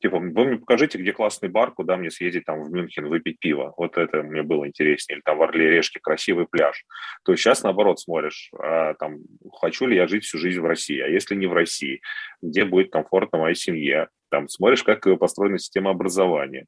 [0.00, 3.74] Типа, вы мне покажите, где классный бар, куда мне съездить там в Мюнхен выпить пиво.
[3.76, 5.16] Вот это мне было интереснее.
[5.16, 6.84] Или там в Орле-Решке красивый пляж.
[7.24, 9.18] То есть сейчас, наоборот, смотришь, а, там,
[9.52, 12.00] хочу ли я жить всю жизнь в России, а если не в России,
[12.40, 14.08] где будет комфортно моей семье.
[14.30, 16.64] Там смотришь, как построена система образования,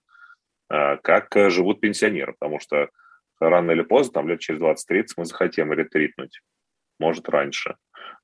[0.68, 2.90] а, как живут пенсионеры, потому что
[3.40, 6.42] рано или поздно, там лет через 20-30 мы захотим ретритнуть.
[6.98, 7.76] Может, раньше.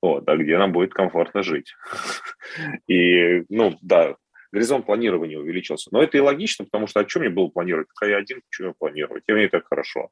[0.03, 1.75] Вот, а где нам будет комфортно жить.
[2.87, 4.17] И, ну, да,
[4.53, 5.91] горизонт планирования увеличился.
[5.93, 7.89] Но это и логично, потому что о чем мне было планировать?
[7.89, 9.25] Пока я один, что планировать?
[9.27, 10.11] И мне так хорошо.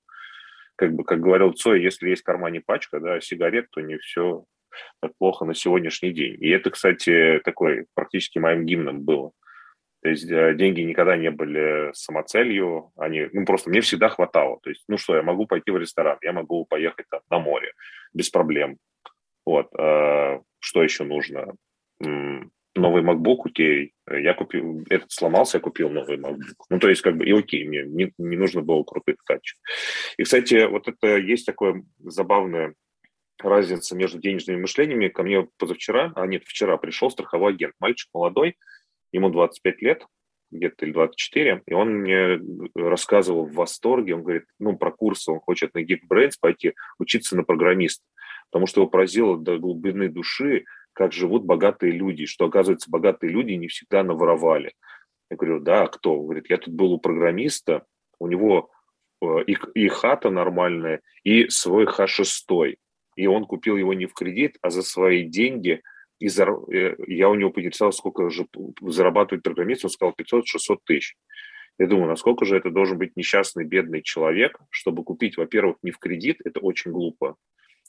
[0.77, 4.44] Как бы, как говорил Цой, если есть в кармане пачка, да, сигарет, то не все
[5.01, 6.37] так плохо на сегодняшний день.
[6.38, 9.33] И это, кстати, такой практически моим гимном было.
[10.03, 14.61] То есть э, деньги никогда не были самоцелью, они, ну, просто мне всегда хватало.
[14.62, 17.72] То есть, ну что, я могу пойти в ресторан, я могу поехать там на море
[18.12, 18.77] без проблем.
[19.44, 19.68] Вот.
[19.79, 21.55] Э, что еще нужно?
[22.77, 26.65] Новый MacBook, окей, я купил, этот сломался, я купил новый MacBook.
[26.71, 29.61] Ну, то есть, как бы, и окей, мне не, не нужно было крутых качеств.
[30.17, 32.75] И, кстати, вот это есть такое забавная
[33.39, 35.09] разница между денежными мышлениями.
[35.09, 38.57] Ко мне позавчера, а нет, вчера пришел страховой агент, мальчик молодой,
[39.12, 40.07] ему 25 лет,
[40.51, 42.39] где-то или 24, и он мне
[42.75, 47.43] рассказывал в восторге, он говорит, ну, про курсы, он хочет на Geekbrains пойти учиться на
[47.43, 48.05] программиста,
[48.51, 50.65] потому что его поразило до глубины души,
[50.97, 54.73] как живут богатые люди, что, оказывается, богатые люди не всегда наворовали.
[55.31, 56.19] Я говорю, да, а кто?
[56.19, 57.85] Он говорит, я тут был у программиста,
[58.19, 58.71] у него
[59.21, 62.79] э, и, и хата нормальная, и свой Х6.
[63.17, 65.83] И он купил его не в кредит, а за свои деньги.
[66.19, 68.47] И за, э, я у него поинтересовался, сколько же
[68.81, 71.15] зарабатывает программист, он сказал 500-600 тысяч.
[71.79, 75.99] Я думаю, насколько же это должен быть несчастный, бедный человек, чтобы купить, во-первых, не в
[75.99, 77.37] кредит, это очень глупо,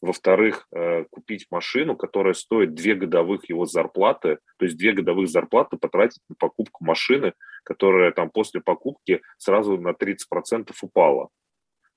[0.02, 5.78] во-вторых, э, купить машину, которая стоит две годовых его зарплаты, то есть две годовых зарплаты
[5.78, 7.34] потратить на покупку машины,
[7.64, 11.30] которая там после покупки сразу на 30% упала.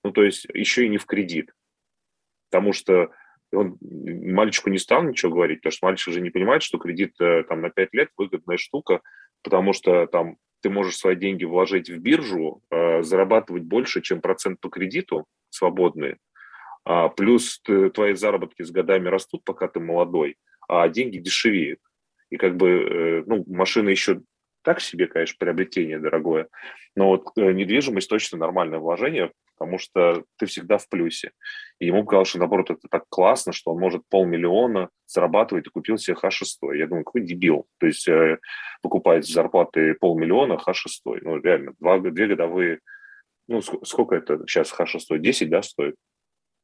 [0.03, 1.53] Ну, то есть еще и не в кредит.
[2.51, 3.11] Потому что
[3.53, 7.45] он мальчику не стал ничего говорить, потому что мальчик же не понимает, что кредит э,
[7.45, 9.03] там на 5 лет выгодная штука,
[9.43, 14.61] потому что там ты можешь свои деньги вложить в биржу, э, зарабатывать больше, чем процент
[14.61, 16.19] по кредиту свободные,
[17.17, 17.61] плюс
[17.95, 20.37] твои заработки с годами растут, пока ты молодой,
[20.69, 21.81] а деньги дешевеют.
[22.31, 24.23] И как бы, э, ну, машина еще
[24.63, 26.49] так себе, конечно, приобретение дорогое,
[26.95, 31.33] но вот э, недвижимость точно нормальное вложение, потому что ты всегда в плюсе.
[31.81, 35.99] И ему показалось, что, наоборот, это так классно, что он может полмиллиона зарабатывать и купил
[35.99, 36.77] себе Х6.
[36.77, 37.67] Я думаю, какой дебил.
[37.79, 38.39] То есть э,
[38.81, 41.19] покупает зарплаты полмиллиона Х6.
[41.23, 42.81] Ну, реально, два, две годовые,
[43.49, 45.19] ну, сколько это сейчас Х6?
[45.19, 45.97] 10, да, стоит?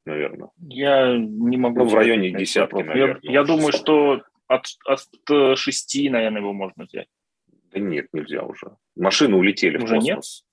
[0.07, 0.51] Наверное.
[0.59, 1.81] Я не могу...
[1.81, 3.19] Ну, в районе десятки, наверное.
[3.23, 7.09] Я, я думаю, что от, от шести, наверное, его можно взять.
[7.73, 8.77] Да нет, нельзя уже.
[8.97, 10.45] Машины улетели уже в космос.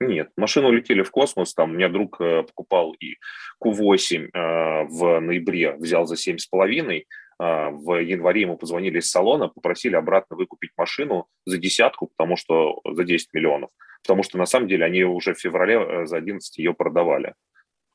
[0.00, 0.10] Нет?
[0.10, 1.52] Нет, машины улетели в космос.
[1.54, 3.16] Там у меня друг э, покупал и
[3.62, 7.04] Q8 э, в ноябре, взял за 7,5.
[7.40, 12.80] Э, в январе ему позвонили из салона, попросили обратно выкупить машину за десятку, потому что
[12.84, 13.70] за 10 миллионов.
[14.02, 17.34] Потому что на самом деле они уже в феврале э, за 11 ее продавали.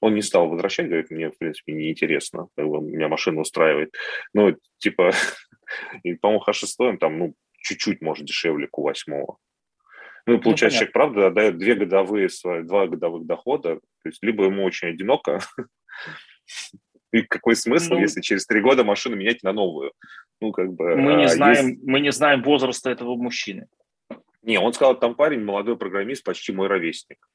[0.02, 3.94] Он не стал возвращать, говорит, мне, в принципе, неинтересно, меня машина устраивает.
[4.34, 5.12] Ну, типа,
[6.22, 9.26] по-моему, Х6 там, ну, чуть-чуть, может, дешевле Q8.
[10.28, 14.24] Ну, и получается, ну, человек, правда, отдает две годовые, свои, два годовых дохода, то есть
[14.24, 15.40] либо ему очень одиноко,
[17.12, 19.94] и какой смысл, ну, если через три года машину менять на новую?
[20.42, 20.96] Ну, как бы...
[20.96, 21.84] Мы не, а знаем, есть...
[21.84, 23.68] мы не знаем возраста этого мужчины.
[24.42, 27.28] Не, он сказал, там парень, молодой программист, почти мой ровесник.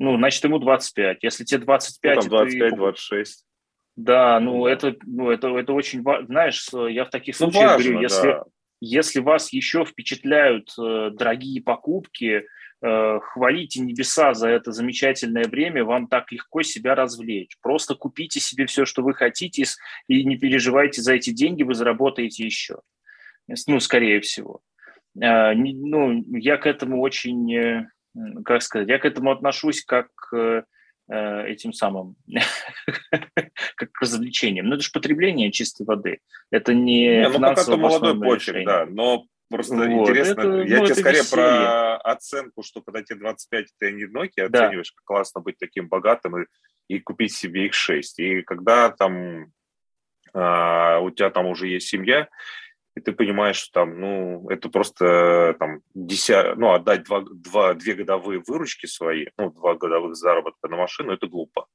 [0.00, 1.22] Ну, значит, ему 25.
[1.22, 2.24] Если тебе 25...
[2.24, 3.24] Ну, там 25-26.
[3.96, 6.26] Да, ну, это, ну это, это очень важно.
[6.26, 8.44] Знаешь, я в таких ну, случаях важно, говорю, если, да.
[8.80, 12.46] если вас еще впечатляют э, дорогие покупки,
[12.82, 17.58] э, хвалите небеса за это замечательное время, вам так легко себя развлечь.
[17.60, 19.64] Просто купите себе все, что вы хотите,
[20.08, 22.76] и не переживайте за эти деньги, вы заработаете еще.
[23.66, 24.62] Ну, скорее всего.
[25.20, 27.90] Э, ну, я к этому очень э,
[28.44, 30.64] как сказать, я к этому отношусь как к
[31.10, 32.16] э, этим самым,
[33.76, 34.66] как к развлечениям.
[34.66, 36.20] Но это же потребление чистой воды.
[36.50, 39.86] Это не, не ну, пока ты молодой почерк, да, но просто вот.
[39.86, 41.44] интересно, это, я ну, тебе скорее веселье.
[41.44, 44.66] про оценку, что когда тебе 25, ты не Nokia да.
[44.66, 46.46] оцениваешь, как классно быть таким богатым и,
[46.88, 48.18] и купить себе их 6.
[48.20, 49.52] И когда там
[50.32, 52.28] а, у тебя там уже есть семья,
[52.96, 56.54] и ты понимаешь, что там, ну, это просто там деся...
[56.56, 61.28] ну, отдать два, два, две годовые выручки свои, ну, два годовых заработка на машину, это
[61.28, 61.66] глупо.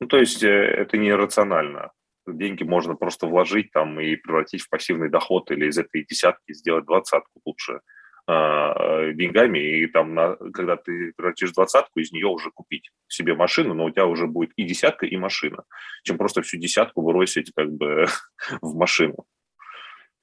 [0.00, 1.92] Ну, то есть э, это нерационально.
[2.26, 6.86] Деньги можно просто вложить там и превратить в пассивный доход или из этой десятки сделать
[6.86, 7.80] двадцатку лучше
[8.26, 9.58] э, деньгами.
[9.58, 13.90] И там, на, когда ты превратишь двадцатку, из нее уже купить себе машину, но у
[13.90, 15.64] тебя уже будет и десятка, и машина,
[16.02, 18.06] чем просто всю десятку бросить как бы
[18.60, 19.26] в машину.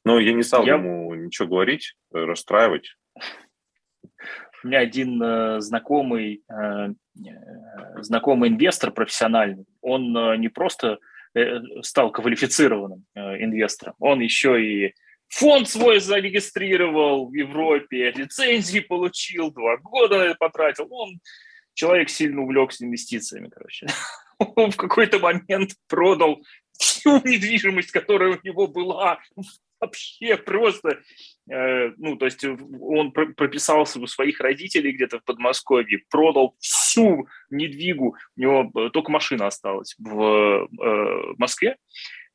[0.03, 0.75] Но я не стал я...
[0.75, 2.95] ему ничего говорить, расстраивать.
[4.63, 10.99] У меня один э, знакомый, э, э, знакомый инвестор профессиональный, он э, не просто
[11.33, 14.93] э, стал квалифицированным э, инвестором, он еще и
[15.29, 20.87] фонд свой зарегистрировал в Европе, лицензии получил, два года потратил.
[20.91, 21.19] Он
[21.73, 23.87] человек сильно увлекся инвестициями, короче.
[24.55, 29.19] Он в какой-то момент продал всю недвижимость, которая у него была
[29.81, 31.01] вообще просто,
[31.51, 38.15] э, ну, то есть он прописался у своих родителей где-то в Подмосковье, продал всю недвигу,
[38.37, 41.77] у него э, только машина осталась в э, Москве,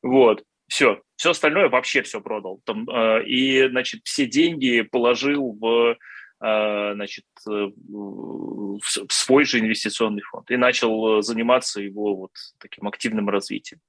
[0.03, 2.59] вот, все, все остальное вообще все продал.
[2.65, 2.85] Там,
[3.25, 5.95] и, значит, все деньги положил в,
[6.39, 13.79] значит, в свой же инвестиционный фонд и начал заниматься его вот таким активным развитием.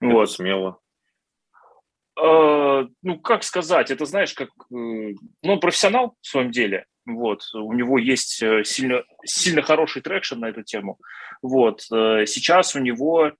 [0.00, 0.30] Это вот.
[0.30, 0.78] смело.
[2.20, 4.48] Э, ну, как сказать, это, знаешь, как...
[4.48, 10.02] Э, ну, он профессионал в своем деле, вот, у него есть э, сильно, сильно хороший
[10.02, 10.98] traction на эту тему,
[11.40, 13.32] вот, сейчас у него,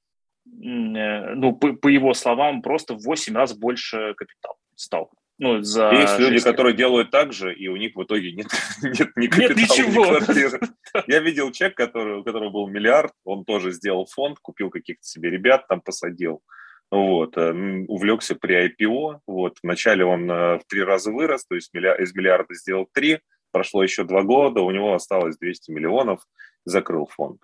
[0.44, 5.10] ну, по, по его словам, просто в 8 раз больше капитал стал.
[5.38, 6.44] Ну, за Есть люди, лет.
[6.44, 8.46] которые делают так же, и у них в итоге нет,
[8.82, 10.04] нет ни капитала, нет ничего.
[10.04, 10.60] ни квартиры.
[11.06, 15.66] Я видел который, у которого был миллиард, он тоже сделал фонд, купил каких-то себе ребят,
[15.68, 16.42] там посадил
[16.92, 17.52] вот, э,
[17.88, 22.54] увлекся при IPO, вот, вначале он э, в три раза вырос, то есть из миллиарда
[22.54, 26.20] сделал три, прошло еще два года, у него осталось 200 миллионов,
[26.66, 27.40] закрыл фонд.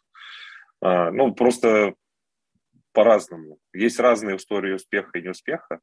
[0.82, 1.94] А, ну, просто
[2.92, 3.58] по-разному.
[3.72, 5.80] Есть разные истории успеха и неуспеха.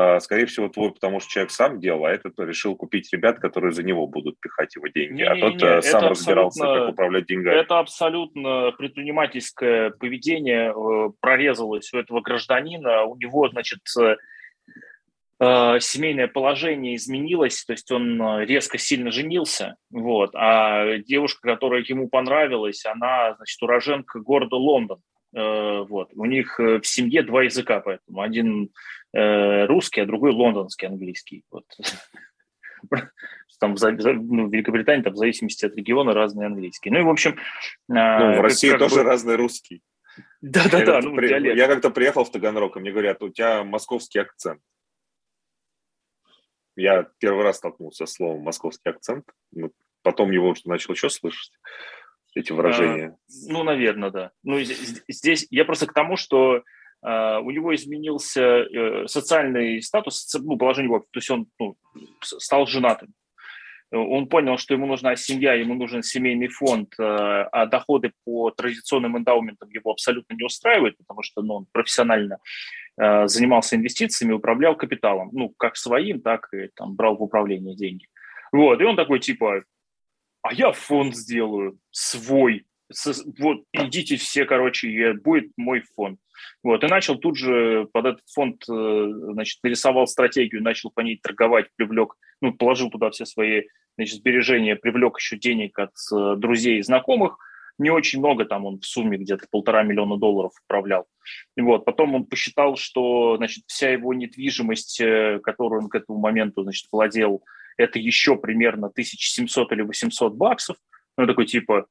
[0.00, 3.72] А, скорее всего, твой, потому что человек сам делал, а этот решил купить ребят, которые
[3.72, 7.26] за него будут пихать его деньги, не, а тот не, э, сам разбирался, как управлять
[7.26, 7.56] деньгами.
[7.56, 13.02] Это абсолютно предпринимательское поведение э, прорезалось у этого гражданина.
[13.04, 20.98] У него, значит, э, семейное положение изменилось, то есть он резко сильно женился, вот, а
[20.98, 25.00] девушка, которая ему понравилась, она, значит, уроженка города Лондон,
[25.32, 28.70] вот, у них в семье два языка, поэтому один
[29.14, 31.44] Э, русский, а другой лондонский английский.
[31.50, 31.64] Вот.
[33.60, 36.92] Там в, ну, в Великобритании там, в зависимости от региона разные английские.
[36.92, 37.36] Ну и в общем...
[37.90, 39.02] А, ну, в России тоже бы...
[39.02, 39.82] разный русский.
[40.42, 41.56] Да-да-да, ну, при...
[41.56, 44.62] Я как-то приехал в Таганрог, и мне говорят, у тебя московский акцент.
[46.76, 49.24] Я первый раз столкнулся с словом московский акцент,
[50.02, 51.50] потом его начал еще слышать,
[52.36, 53.08] эти выражения.
[53.08, 54.30] А, ну, наверное, да.
[54.44, 56.62] Ну, здесь я просто к тому, что а,
[57.02, 61.76] у него изменился э, социальный статус, ну, положение его, то есть он ну,
[62.22, 63.14] стал женатым.
[63.90, 69.16] Он понял, что ему нужна семья, ему нужен семейный фонд, э, а доходы по традиционным
[69.16, 72.38] эндаументам его абсолютно не устраивают, потому что ну, он профессионально
[73.00, 78.08] э, занимался инвестициями, управлял капиталом, ну, как своим, так и там, брал в управление деньги.
[78.52, 79.62] Вот, и он такой, типа,
[80.42, 82.66] а я фонд сделаю свой,
[83.38, 86.18] вот, идите все, короче, будет мой фонд.
[86.62, 91.18] Вот, и начал тут же под этот фонд, э, значит, нарисовал стратегию, начал по ней
[91.22, 93.64] торговать, привлек, ну, положил туда все свои,
[93.96, 97.38] значит, сбережения, привлек еще денег от э, друзей и знакомых,
[97.78, 101.06] не очень много, там он в сумме где-то полтора миллиона долларов управлял.
[101.56, 106.18] И вот, потом он посчитал, что, значит, вся его недвижимость, э, которую он к этому
[106.18, 107.44] моменту, значит, владел,
[107.76, 110.76] это еще примерно 1700 или 800 баксов.
[111.16, 111.86] Ну, такой типа,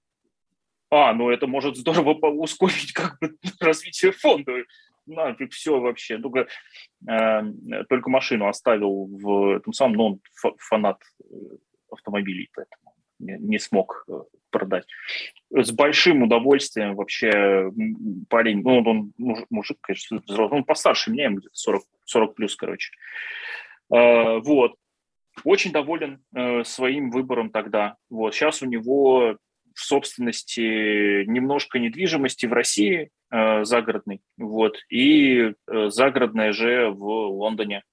[0.90, 4.54] а, ну это может здорово ускорить как бы развитие фонда.
[5.06, 6.18] Нафиг все вообще.
[6.18, 6.48] Только,
[7.10, 7.42] э,
[7.88, 10.20] только машину оставил в этом самом, но он
[10.60, 11.34] фанат э,
[11.90, 14.14] автомобилей, поэтому не, не смог э,
[14.50, 14.86] продать.
[15.50, 17.72] С большим удовольствием вообще
[18.30, 22.92] парень, ну он мужик, конечно, взрослый, он постарше меня, ему где-то 40, 40 плюс, короче.
[23.94, 24.76] Э, вот.
[25.44, 27.96] Очень доволен э, своим выбором тогда.
[28.10, 28.34] Вот.
[28.34, 29.38] Сейчас у него
[29.78, 37.84] в собственности немножко недвижимости в России э, загородной, вот, и э, загородная же в Лондоне,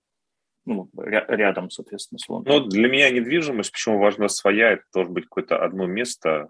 [0.65, 2.63] ну, ря- рядом, соответственно, с Лондоном.
[2.63, 6.49] Ну, для меня недвижимость, почему важна своя, это должен быть какое-то одно место,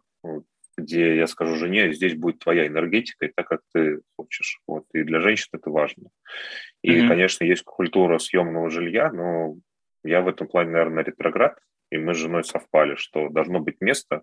[0.77, 4.61] где я скажу жене, здесь будет твоя энергетика и так, как ты хочешь.
[4.69, 4.85] Вот.
[4.93, 6.11] И для женщин это важно.
[6.83, 7.09] И, mm-hmm.
[7.09, 9.57] конечно, есть культура съемного жилья, но
[10.05, 11.59] я в этом плане, наверное, ретроград,
[11.91, 14.23] и мы с женой совпали, что должно быть место,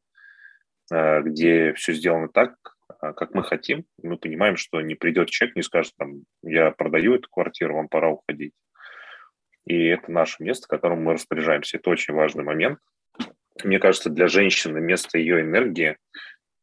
[0.92, 2.56] где все сделано так,
[3.02, 3.86] э, как мы хотим.
[4.02, 8.10] Мы понимаем, что не придет человек, не скажет, там, я продаю эту квартиру, вам пора
[8.10, 8.54] уходить.
[9.66, 11.78] И это наше место, которым мы распоряжаемся.
[11.78, 12.80] Это очень важный момент.
[13.64, 15.98] Мне кажется, для женщины место ее энергии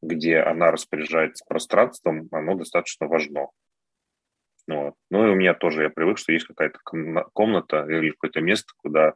[0.02, 3.48] где она распоряжается пространством, оно достаточно важно.
[4.66, 4.94] Вот.
[5.10, 6.78] Ну и у меня тоже, я привык, что есть какая-то
[7.32, 9.14] комната или какое-то место, куда а,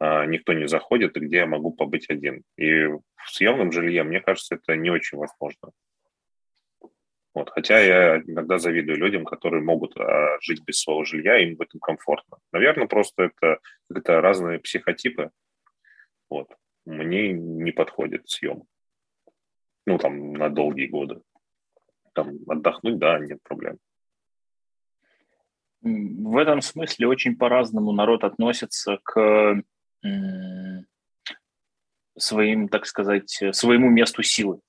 [0.00, 2.42] никто не заходит, и где я могу побыть один.
[2.56, 5.70] И в съемном жилье, мне кажется, это не очень возможно.
[7.34, 7.50] Вот.
[7.50, 11.78] Хотя я иногда завидую людям, которые могут а, жить без своего жилья, им в этом
[11.80, 12.38] комфортно.
[12.52, 13.58] Наверное, просто это,
[13.90, 15.30] это разные психотипы.
[16.28, 16.48] Вот.
[16.84, 18.64] Мне не подходит съем
[19.88, 21.22] ну, там, на долгие годы.
[22.12, 23.78] Там отдохнуть, да, нет проблем.
[25.80, 29.62] В этом смысле очень по-разному народ относится к
[32.16, 34.60] своим, так сказать, своему месту силы.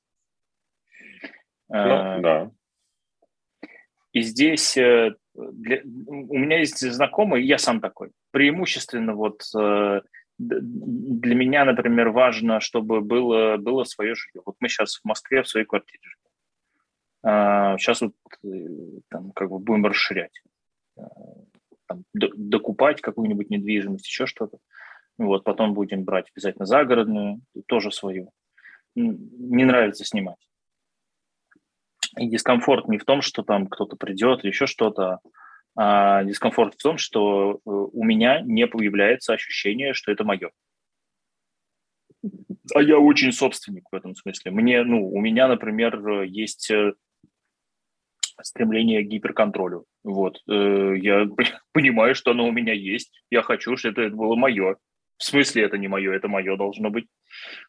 [1.70, 2.52] Ну, а, да.
[4.12, 10.02] И здесь э, для, у меня есть знакомый, я сам такой, преимущественно вот э,
[10.40, 14.42] для меня, например, важно, чтобы было, было свое жилье.
[14.46, 16.20] Вот мы сейчас в Москве в своей квартире живем.
[17.24, 18.14] А, сейчас вот
[18.44, 18.48] э,
[19.10, 20.42] там как бы будем расширять.
[20.98, 21.04] А,
[21.88, 24.60] там, докупать какую-нибудь недвижимость, еще что-то.
[25.20, 28.32] Вот, потом будем брать обязательно загородную, тоже свою.
[28.96, 30.38] Не нравится снимать.
[32.18, 35.20] И дискомфорт не в том, что там кто-то придет или еще что-то,
[35.76, 40.52] а, дискомфорт в том, что э, у меня не появляется ощущение, что это мое.
[42.74, 44.52] А я очень собственник в этом смысле.
[44.52, 46.94] Мне, ну, у меня, например, есть э,
[48.42, 49.86] стремление к гиперконтролю.
[50.04, 50.42] Вот.
[50.50, 51.28] Э, я
[51.74, 53.22] понимаю, что оно у меня есть.
[53.30, 54.78] Я хочу, чтобы это было мое.
[55.20, 57.08] В смысле это не мое, это мое должно быть.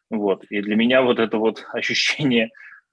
[0.09, 0.45] Вот.
[0.45, 2.49] И для меня вот это вот ощущение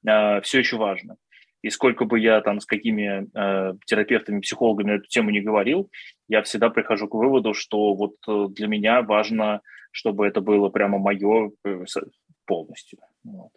[0.07, 1.17] а, все еще важно.
[1.63, 5.91] И сколько бы я там с какими э, терапевтами, психологами эту тему не говорил,
[6.29, 10.99] я всегда прихожу к выводу, что вот э, для меня важно, чтобы это было прямо
[10.99, 11.85] мое э,
[12.47, 13.01] полностью.
[13.25, 13.51] Вот.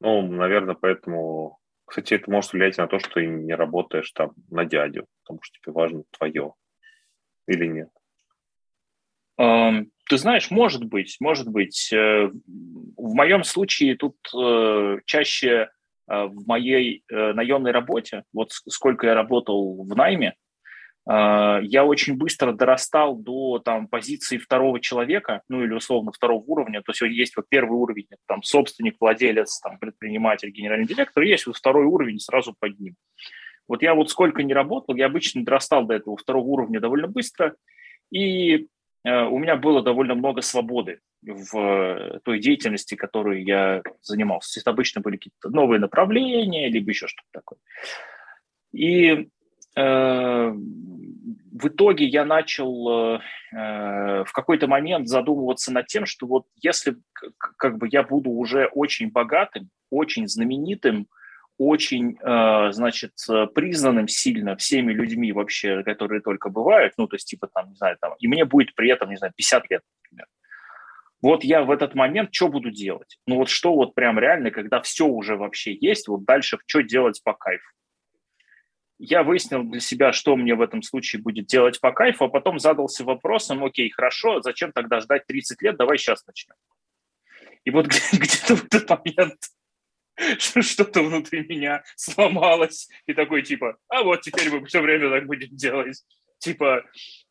[0.00, 1.58] Ну, наверное, поэтому...
[1.84, 5.58] Кстати, это может влиять на то, что ты не работаешь там на дядю, потому что
[5.60, 6.54] тебе важно твое.
[7.46, 7.90] Или нет?
[9.40, 11.92] Ты знаешь, может быть, может быть.
[11.92, 14.16] Э, в моем случае тут
[15.06, 15.68] чаще
[16.10, 20.34] Э, в моей э, наемной работе, вот сколько я работал в найме,
[21.08, 26.82] э, я очень быстро дорастал до там, позиции второго человека, ну или условно второго уровня.
[26.82, 31.56] То есть есть вот первый уровень, там собственник, владелец, там, предприниматель, генеральный директор, есть вот
[31.56, 32.96] второй уровень сразу под ним.
[33.68, 37.54] Вот я вот сколько не работал, я обычно дорастал до этого второго уровня довольно быстро,
[38.10, 38.66] и э,
[39.04, 44.60] у меня было довольно много свободы в э, той деятельности, которой я занимался.
[44.60, 47.58] Это обычно были какие-то новые направления, либо еще что-то такое.
[48.72, 49.28] И
[49.76, 53.20] э, в итоге я начал э,
[53.52, 56.96] э, в какой-то момент задумываться над тем, что вот если
[57.56, 61.06] как бы я буду уже очень богатым, очень знаменитым,
[61.62, 63.12] очень, э, значит,
[63.54, 67.96] признанным сильно всеми людьми вообще, которые только бывают, ну, то есть, типа, там, не знаю,
[68.00, 70.26] там, и мне будет при этом, не знаю, 50 лет, например
[71.22, 73.18] вот я в этот момент что буду делать?
[73.26, 77.20] Ну вот что вот прям реально, когда все уже вообще есть, вот дальше что делать
[77.22, 77.68] по кайфу?
[78.98, 82.58] Я выяснил для себя, что мне в этом случае будет делать по кайфу, а потом
[82.58, 86.54] задался вопросом, окей, хорошо, зачем тогда ждать 30 лет, давай сейчас начнем.
[87.64, 89.38] И вот где-то в этот момент
[90.38, 95.56] что-то внутри меня сломалось, и такой типа, а вот теперь мы все время так будем
[95.56, 96.02] делать.
[96.38, 96.84] Типа,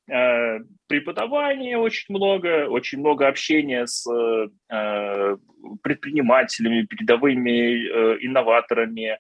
[0.09, 5.37] Э, преподавания очень много, очень много общения с э,
[5.83, 9.19] предпринимателями, передовыми э, инноваторами,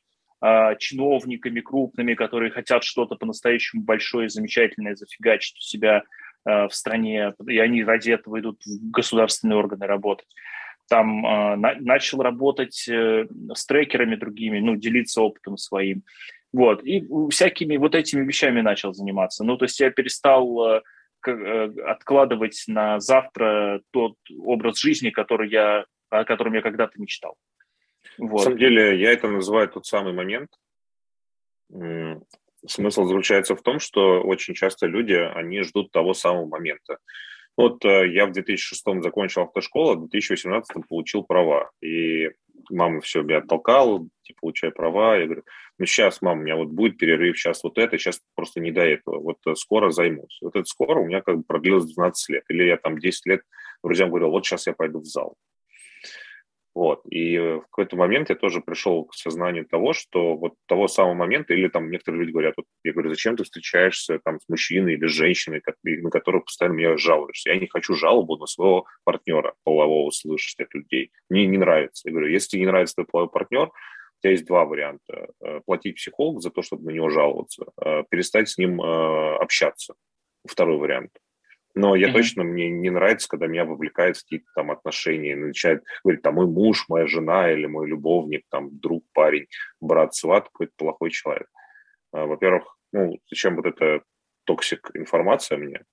[0.77, 6.03] чиновниками крупными, которые хотят что-то по-настоящему большое, замечательное зафигачить у себя
[6.45, 10.29] в стране, и они ради этого идут в государственные органы работать.
[10.89, 11.21] Там
[11.61, 16.03] начал работать с трекерами другими, ну, делиться опытом своим.
[16.51, 19.43] Вот, и всякими вот этими вещами начал заниматься.
[19.43, 20.81] Ну, то есть я перестал э,
[21.27, 27.35] э, откладывать на завтра тот образ жизни, который я, о котором я когда-то мечтал.
[28.17, 28.39] Вот.
[28.39, 30.49] На самом деле, я это называю тот самый момент.
[32.65, 36.97] Смысл заключается в том, что очень часто люди, они ждут того самого момента.
[37.59, 41.71] Вот э, я в 2006 закончил автошколу, а в 2018 получил права.
[41.81, 42.29] И
[42.69, 45.17] мама все меня оттолкала, типа, получай права.
[45.17, 45.43] Я говорю,
[45.77, 48.83] ну сейчас, мама, у меня вот будет перерыв, сейчас вот это, сейчас просто не до
[48.83, 49.19] этого.
[49.19, 50.39] Вот э, скоро займусь.
[50.41, 52.43] Вот это скоро у меня как бы продлилось 12 лет.
[52.47, 53.41] Или я там 10 лет
[53.83, 55.35] друзьям говорил, вот сейчас я пойду в зал.
[56.75, 57.01] Вот.
[57.09, 61.53] И в какой-то момент я тоже пришел к сознанию того, что вот того самого момента,
[61.53, 65.05] или там некоторые люди говорят, вот, я говорю, зачем ты встречаешься там с мужчиной или
[65.05, 67.49] женщиной, на которых постоянно меня жалуешься?
[67.49, 71.11] Я не хочу жалобу на своего партнера полового слышать от людей.
[71.29, 72.07] Мне не нравится.
[72.07, 75.29] Я говорю, если тебе не нравится твой половой партнер, у тебя есть два варианта.
[75.41, 79.95] Э, платить психологу за то, чтобы на него жаловаться, э, перестать с ним э, общаться.
[80.45, 81.11] Второй вариант.
[81.75, 82.13] Но я mm-hmm.
[82.13, 86.47] точно, мне не нравится, когда меня вовлекают в какие-то там отношения, начинает говорить, там, мой
[86.47, 89.47] муж, моя жена или мой любовник, там, друг, парень,
[89.79, 91.47] брат, сват, какой-то плохой человек.
[92.11, 94.01] А, во-первых, ну, зачем вот эта
[94.45, 95.83] toxic информация мне?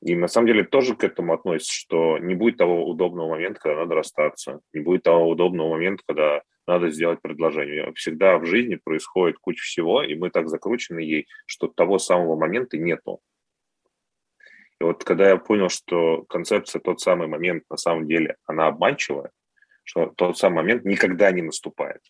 [0.00, 3.80] И на самом деле тоже к этому относится, что не будет того удобного момента, когда
[3.80, 7.92] надо расстаться, не будет того удобного момента, когда надо сделать предложение.
[7.94, 12.78] Всегда в жизни происходит куча всего, и мы так закручены ей, что того самого момента
[12.78, 13.20] нету.
[14.80, 19.30] И вот когда я понял, что концепция тот самый момент на самом деле, она обманчивая,
[19.82, 22.00] что тот самый момент никогда не наступает.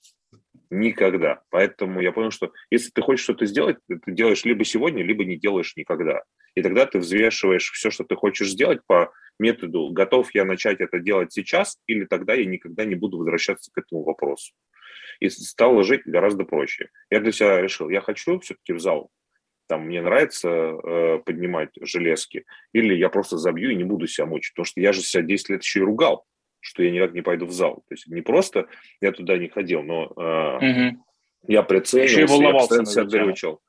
[0.70, 1.40] Никогда.
[1.50, 5.36] Поэтому я понял, что если ты хочешь что-то сделать, ты делаешь либо сегодня, либо не
[5.36, 6.22] делаешь никогда.
[6.54, 10.98] И тогда ты взвешиваешь все, что ты хочешь сделать по методу, готов я начать это
[10.98, 14.52] делать сейчас, или тогда я никогда не буду возвращаться к этому вопросу.
[15.20, 16.90] И стало жить гораздо проще.
[17.10, 19.10] Я для себя решил, я хочу все-таки в зал,
[19.68, 24.54] там мне нравится э, поднимать железки, или я просто забью и не буду себя мучить,
[24.54, 26.24] потому что я же себя 10 лет еще и ругал,
[26.60, 27.84] что я никак не пойду в зал.
[27.88, 28.66] То есть не просто
[29.00, 31.04] я туда не ходил, но э, угу.
[31.46, 33.60] я приценивался, я постоянно себя дрючил.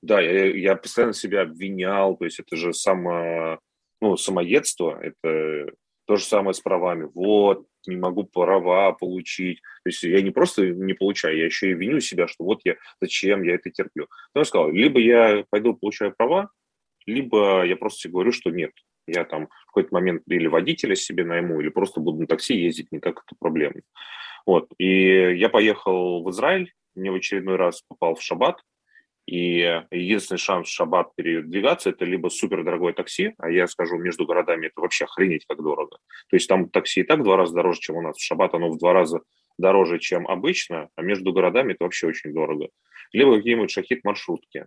[0.00, 3.58] Да, я, я постоянно себя обвинял, то есть это же само,
[4.00, 5.72] ну, самоедство, это
[6.08, 7.06] то же самое с правами.
[7.14, 9.60] Вот, не могу права получить.
[9.84, 12.76] То есть я не просто не получаю, я еще и виню себя, что вот я,
[12.98, 14.08] зачем я это терплю.
[14.34, 16.48] Но я сказал, либо я пойду получаю права,
[17.04, 18.72] либо я просто себе говорю, что нет,
[19.06, 22.90] я там в какой-то момент или водителя себе найму, или просто буду на такси ездить,
[22.90, 23.74] не так это проблема.
[24.46, 24.70] Вот.
[24.78, 28.62] И я поехал в Израиль, мне в очередной раз попал в шаббат,
[29.28, 34.24] и единственный шанс в шаббат передвигаться– это либо супер дорогое такси, а я скажу, между
[34.24, 35.98] городами это вообще охренеть как дорого.
[36.30, 38.16] То есть там такси и так в два раза дороже, чем у нас.
[38.16, 39.20] В шаббат оно в два раза
[39.58, 42.70] дороже, чем обычно, а между городами это вообще очень дорого.
[43.12, 44.66] Либо какие-нибудь шахит-маршрутки.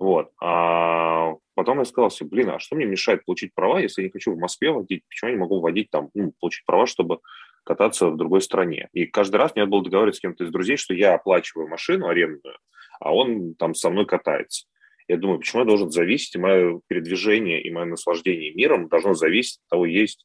[0.00, 0.32] Вот.
[0.42, 4.12] А потом я сказал себе, блин, а что мне мешает получить права, если я не
[4.12, 5.04] хочу в Москве водить?
[5.08, 7.20] Почему я не могу водить там, ну, получить права, чтобы
[7.62, 8.88] кататься в другой стране?
[8.92, 12.08] И каждый раз мне надо было договариваться с кем-то из друзей, что я оплачиваю машину
[12.08, 12.56] арендную,
[13.02, 14.66] а он там со мной катается.
[15.08, 19.58] Я думаю, почему я должен зависеть, и мое передвижение и мое наслаждение миром должно зависеть
[19.64, 20.24] от того, есть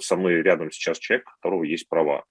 [0.00, 2.24] со мной рядом сейчас человек, у которого есть права.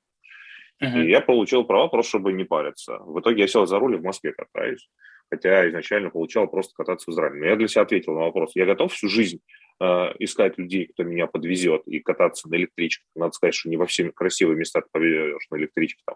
[0.83, 1.05] Uh-huh.
[1.05, 2.97] И я получил права просто, чтобы не париться.
[2.99, 4.89] В итоге я сел за руль и в Москве катаюсь,
[5.29, 7.39] хотя изначально получал просто кататься в Израиле.
[7.39, 8.51] Но я для себя ответил на вопрос.
[8.55, 9.39] Я готов всю жизнь э,
[9.79, 13.05] искать людей, кто меня подвезет, и кататься на электричках.
[13.15, 16.01] Надо сказать, что не во все красивые места ты повезешь на электричке.
[16.05, 16.15] Там.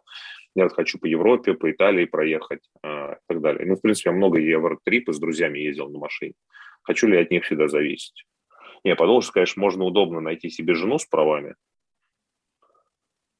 [0.55, 3.67] Я хочу по Европе, по Италии проехать э, и так далее.
[3.67, 6.33] Ну, в принципе, я много евротрипы с друзьями ездил на машине.
[6.83, 8.25] Хочу ли от них всегда зависеть?
[8.85, 11.55] Не, подумал, что, конечно, можно удобно найти себе жену с правами,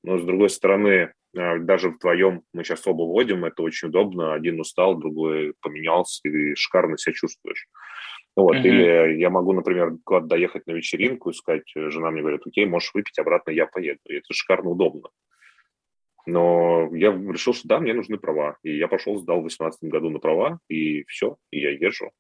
[0.04, 4.34] но, с другой стороны, э, даже вдвоем мы сейчас оба водим, это очень удобно.
[4.34, 7.68] Один устал, другой поменялся, и шикарно себя чувствуешь.
[8.40, 8.56] Вот.
[8.56, 8.64] Uh-huh.
[8.64, 12.66] Или я могу, например, куда-то доехать на вечеринку и сказать, э, жена мне говорит, окей,
[12.66, 14.00] можешь выпить, обратно я поеду.
[14.06, 15.10] И это шикарно удобно.
[16.26, 18.58] Но я решил, что да, мне нужны права.
[18.64, 22.12] И я пошел, сдал в 2018 году на права, и все, и я езжу.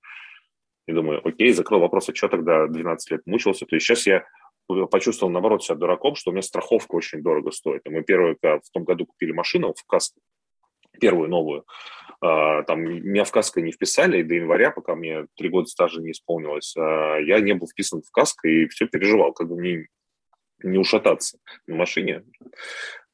[0.88, 3.66] И думаю, окей, закрыл вопрос, а что тогда 12 лет мучился?
[3.66, 4.26] То есть сейчас я
[4.92, 7.82] почувствовал, наоборот, себя дураком, что у меня страховка очень дорого стоит.
[7.86, 10.20] И мы первый, в том году купили машину в каско,
[11.00, 11.64] первую новую, а,
[12.22, 16.12] там меня в каско не вписали, и до января, пока мне три года стажа не
[16.12, 19.88] исполнилось, а, я не был вписан в каско и все переживал, как бы мне
[20.64, 22.24] не ушататься на машине,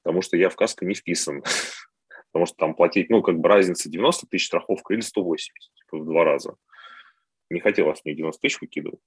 [0.04, 1.44] потому что я в каско не вписан.
[2.32, 6.06] Потому что там платить, ну, как бы разница 90 тысяч страховка или 180, типа в
[6.06, 6.56] два раза.
[7.50, 9.00] Не хотелось мне 90 тысяч выкидывать.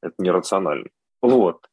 [0.00, 0.86] Это нерационально.
[1.20, 1.66] Вот.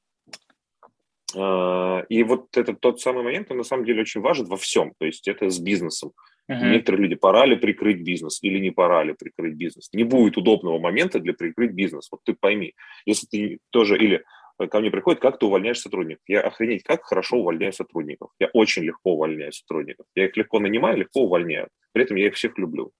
[1.36, 4.94] А, и вот этот тот самый момент, он на самом деле очень важен во всем.
[4.98, 6.14] То есть это с бизнесом.
[6.52, 6.70] Uh-huh.
[6.70, 9.90] Некоторые люди, пора ли прикрыть бизнес или не пора ли прикрыть бизнес.
[9.94, 12.10] Не будет удобного момента для прикрыть бизнес.
[12.12, 12.74] Вот ты пойми,
[13.06, 14.26] если ты тоже, или
[14.70, 16.24] ко мне приходит, как ты увольняешь сотрудников.
[16.28, 18.32] Я охренеть, как хорошо увольняю сотрудников.
[18.38, 20.06] Я очень легко увольняю сотрудников.
[20.14, 21.70] Я их легко нанимаю, легко увольняю.
[21.94, 22.92] При этом я их всех люблю.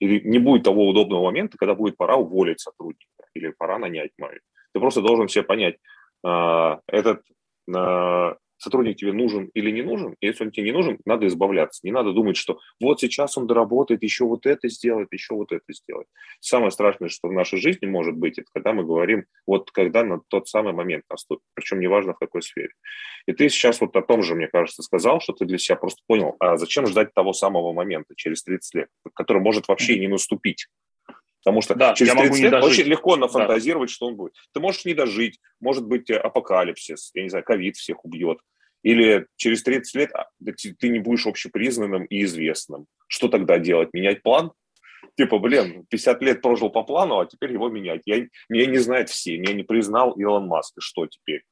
[0.00, 4.40] И не будет того удобного момента, когда будет пора уволить сотрудника или пора нанять мою.
[4.74, 5.76] Ты просто должен себе понять,
[6.24, 7.22] а, этот
[7.72, 11.80] а, сотрудник тебе нужен или не нужен, и если он тебе не нужен, надо избавляться.
[11.82, 15.64] Не надо думать, что вот сейчас он доработает, еще вот это сделает, еще вот это
[15.72, 16.06] сделает.
[16.40, 20.20] Самое страшное, что в нашей жизни может быть, это когда мы говорим, вот когда на
[20.28, 22.70] тот самый момент наступит, причем неважно в какой сфере.
[23.26, 26.02] И ты сейчас вот о том же, мне кажется, сказал, что ты для себя просто
[26.06, 30.66] понял, а зачем ждать того самого момента через 30 лет, который может вообще не наступить.
[31.42, 33.94] Потому что да, через 30 лет очень легко нафантазировать, да.
[33.94, 34.34] что он будет.
[34.52, 38.38] Ты можешь не дожить, может быть апокалипсис, я не знаю, ковид всех убьет.
[38.82, 40.28] Или через 30 лет а,
[40.78, 42.86] ты не будешь общепризнанным и известным.
[43.08, 43.90] Что тогда делать?
[43.92, 44.52] Менять план?
[45.16, 48.02] Типа, блин, 50 лет прожил по плану, а теперь его менять.
[48.06, 50.78] Я, меня не знают все, меня не признал Илон Маск.
[50.78, 51.42] И что теперь?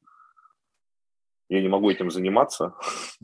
[1.49, 2.74] Я не могу этим заниматься?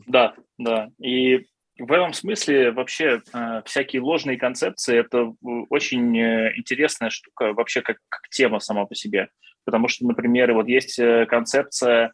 [0.05, 0.89] Да, да.
[0.99, 1.45] И
[1.77, 5.33] в этом смысле вообще э, всякие ложные концепции– это
[5.69, 9.29] очень э, интересная штука, вообще как, как тема сама по себе.
[9.65, 12.13] Потому что, например, вот есть э, концепция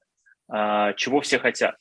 [0.52, 1.76] э, «чего все хотят».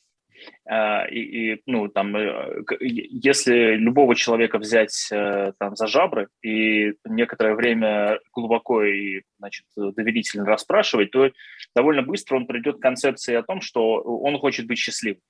[0.69, 6.93] Э, и, и, ну, там, э, если любого человека взять э, там, за жабры и
[7.05, 11.31] некоторое время глубоко и значит, доверительно расспрашивать, то
[11.75, 15.21] довольно быстро он придет к концепции о том, что он хочет быть счастливым.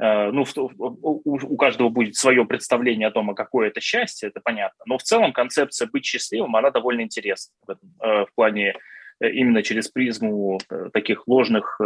[0.00, 4.82] Э, ну, у каждого будет свое представление о том, а какое это счастье, это понятно.
[4.86, 8.74] Но в целом концепция быть счастливым, она довольно интересна в, этом, э, в плане
[9.20, 10.58] э, именно через призму
[10.92, 11.80] таких ложных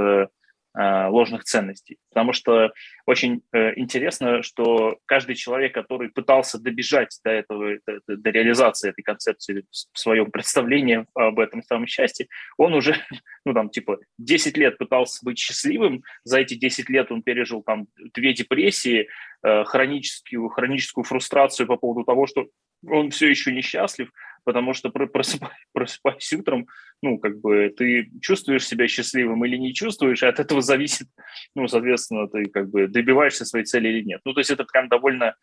[0.79, 1.99] ложных ценностей.
[2.11, 2.73] Потому что
[3.07, 9.03] очень э, интересно, что каждый человек, который пытался добежать до этого, до, до реализации этой
[9.03, 12.95] концепции в своем представлении об этом самом счастье, он уже,
[13.45, 17.89] ну там, типа, 10 лет пытался быть счастливым, за эти 10 лет он пережил там
[18.15, 19.09] две депрессии,
[19.43, 22.47] э, хроническую, хроническую фрустрацию по поводу того, что
[22.87, 24.11] он все еще несчастлив,
[24.49, 26.69] потому что просыпаясь, просыпаясь утром,
[27.03, 31.07] ну, как бы ты чувствуешь себя счастливым или не чувствуешь, и от этого зависит,
[31.55, 34.23] ну, соответственно, ты как бы добиваешься своей цели или нет.
[34.25, 35.35] Ну, то есть это прям довольно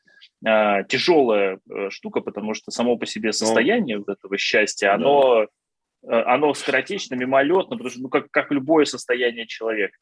[0.43, 3.33] э, тяжелая штука, потому что само по себе ну.
[3.33, 5.45] состояние вот этого счастья, оно,
[6.01, 6.17] да.
[6.17, 9.99] э, оно скоротечно, мимолетно, потому что, ну, как, как любое состояние человека.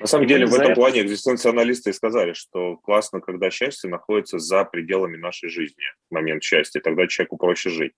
[0.00, 4.64] На самом деле, в этом плане экзистенционалисты и сказали, что классно, когда счастье находится за
[4.64, 7.92] пределами нашей жизни, момент счастья, тогда человеку проще жить.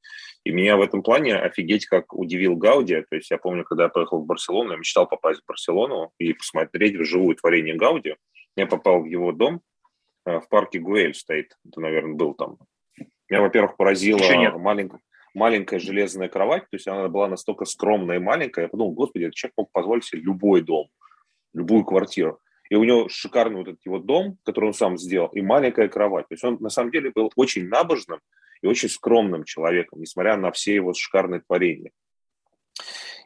[0.45, 3.03] И меня в этом плане офигеть как удивил Гауди.
[3.09, 6.32] То есть я помню, когда я поехал в Барселону, я мечтал попасть в Барселону и
[6.32, 8.16] посмотреть вживую творение Гауди.
[8.57, 9.61] Я попал в его дом
[10.26, 11.57] э, в парке Гуэль стоит.
[11.66, 12.59] Это, наверное, был там.
[13.28, 14.18] Меня, во-первых, поразила
[14.59, 15.01] маленькая,
[15.35, 16.62] маленькая железная кровать.
[16.70, 18.62] То есть она была настолько скромная и маленькая.
[18.62, 20.89] Я подумал, господи, этот человек мог позволить себе любой дом
[21.55, 22.41] любую квартиру.
[22.71, 26.29] И у него шикарный вот этот его дом, который он сам сделал, и маленькая кровать.
[26.29, 28.21] То есть он на самом деле был очень набожным
[28.63, 31.93] и очень скромным человеком, несмотря на все его шикарные творения.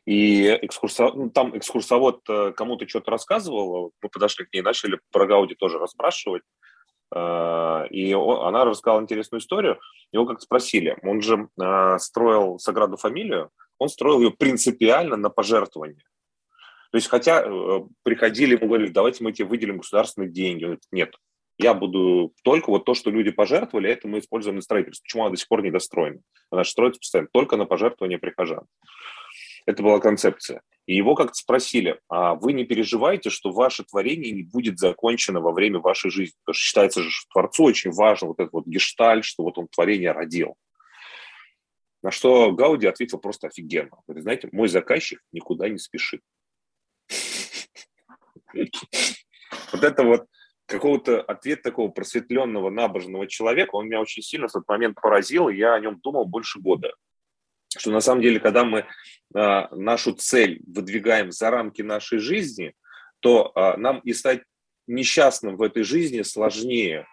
[0.04, 1.12] И экскурсо...
[1.14, 5.78] ну, там экскурсовод э, кому-то что-то рассказывал, мы подошли к ней, начали про Гауди тоже
[5.78, 6.42] расспрашивать.
[7.14, 9.78] Э, и она рассказала интересную историю.
[10.10, 16.02] Его как спросили, он же э, строил Саграду фамилию, он строил ее принципиально на пожертвование.
[16.90, 20.64] То есть, хотя э, приходили, ему говорили, давайте мы тебе выделим государственные деньги.
[20.64, 21.14] Он говорит, нет,
[21.58, 25.02] я буду только вот то, что люди пожертвовали, это мы используем на строительство.
[25.02, 26.20] Почему она до сих пор не достроена?
[26.50, 28.64] Она же строится постоянно только на пожертвования прихожан.
[29.66, 30.62] Это была концепция.
[30.86, 35.52] И его как-то спросили, а вы не переживаете, что ваше творение не будет закончено во
[35.52, 36.34] время вашей жизни?
[36.44, 39.68] Потому что считается же, что Творцу очень важно вот этот вот гешталь, что вот он
[39.68, 40.54] творение родил.
[42.02, 43.98] На что Гауди ответил просто офигенно.
[44.06, 46.22] Вы знаете, мой заказчик никуда не спешит.
[49.72, 50.26] Вот это вот
[50.66, 55.56] какого-то ответ такого просветленного, набожного человека, он меня очень сильно в тот момент поразил, и
[55.56, 56.92] я о нем думал больше года.
[57.74, 58.86] Что на самом деле, когда мы
[59.34, 62.74] а, нашу цель выдвигаем за рамки нашей жизни,
[63.20, 64.42] то а, нам и стать
[64.86, 67.06] несчастным в этой жизни сложнее,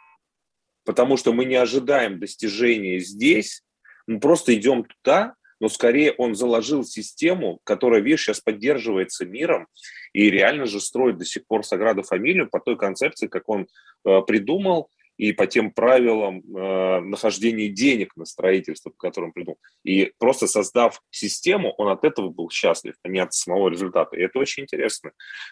[0.84, 3.64] потому что мы не ожидаем достижения здесь,
[4.08, 9.68] мы просто идем туда, но скорее он заложил систему, которая, видишь, сейчас поддерживается миром
[10.16, 13.68] и реально же строит до сих пор Саграду фамилию по той концепции, как он
[14.06, 19.60] э, придумал, и по тем правилам э, нахождения денег на строительство, по которым придумал.
[19.84, 24.16] И просто создав систему, он от этого был счастлив, а не от самого результата.
[24.16, 25.12] И это очень интересно.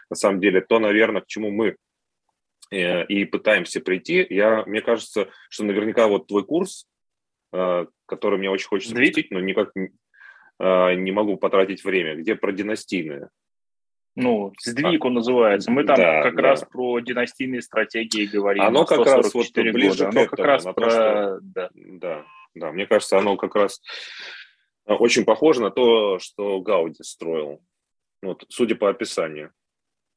[0.10, 1.76] На самом деле, то, наверное, к чему мы
[2.72, 4.26] э, и пытаемся прийти.
[4.30, 6.88] Я, мне кажется, что наверняка вот твой курс,
[7.52, 12.54] э, который мне очень хочется посетить, но никак э, не могу потратить время, где про
[12.54, 13.28] династийные.
[14.16, 15.72] Ну, сдвиг он называется.
[15.72, 16.42] Мы там да, как да.
[16.42, 18.64] раз про династийные стратегии говорим.
[18.64, 20.12] Оно как раз вот ближе года.
[20.12, 20.90] к оно как раз про...
[20.90, 21.40] Что...
[21.42, 21.70] Да.
[21.74, 22.72] да, да.
[22.72, 23.82] Мне кажется, оно как раз
[24.86, 27.64] э, очень похоже на то, что Гауди строил.
[28.22, 29.52] Вот, судя по описанию.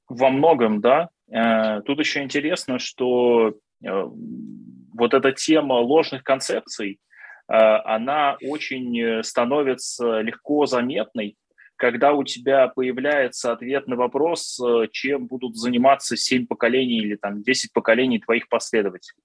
[0.09, 1.09] Во многом, да.
[1.31, 4.05] э, тут еще интересно, что э,
[4.95, 7.01] вот эта тема ложных концепций,
[7.49, 11.37] э, она очень становится легко заметной,
[11.77, 14.61] когда у тебя появляется ответ на вопрос,
[14.93, 19.23] чем будут заниматься 7 поколений или там 10 поколений твоих последователей.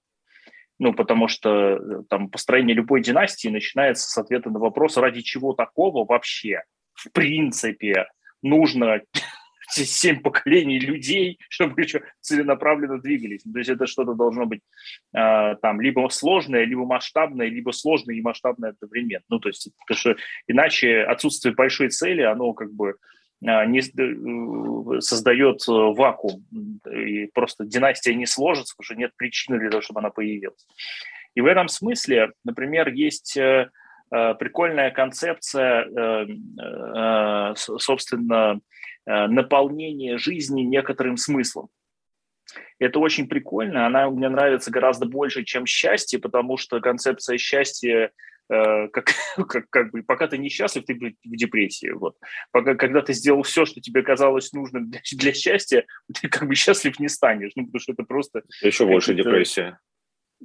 [0.78, 6.04] Ну, потому что там построение любой династии начинается с ответа на вопрос, ради чего такого
[6.04, 6.62] вообще,
[6.94, 8.06] в принципе,
[8.42, 9.00] нужно
[9.72, 13.42] семь поколений людей, чтобы еще целенаправленно двигались.
[13.42, 14.60] То есть это что-то должно быть
[15.14, 19.24] э, там либо сложное, либо масштабное, либо сложное и масштабное одновременно.
[19.28, 20.16] Ну, то есть, потому что
[20.46, 22.96] иначе отсутствие большой цели, оно как бы
[23.44, 26.44] а, не э, создает э, вакуум,
[26.88, 30.66] и просто династия не сложится, потому что нет причины для того, чтобы она появилась.
[31.34, 33.68] И в этом смысле, например, есть э,
[34.10, 35.86] прикольная концепция,
[37.54, 38.60] собственно,
[39.06, 41.68] наполнение жизни некоторым смыслом.
[42.78, 48.10] Это очень прикольно, она мне нравится гораздо больше, чем счастье, потому что концепция счастья
[48.50, 49.12] э, как,
[49.48, 51.90] как, как бы, пока ты несчастлив, ты в депрессии.
[51.90, 52.16] Вот.
[52.50, 55.86] Пока, когда ты сделал все, что тебе казалось нужным для, для счастья,
[56.20, 58.42] ты как бы счастлив не станешь, ну, потому что это просто...
[58.62, 59.78] Еще больше депрессия.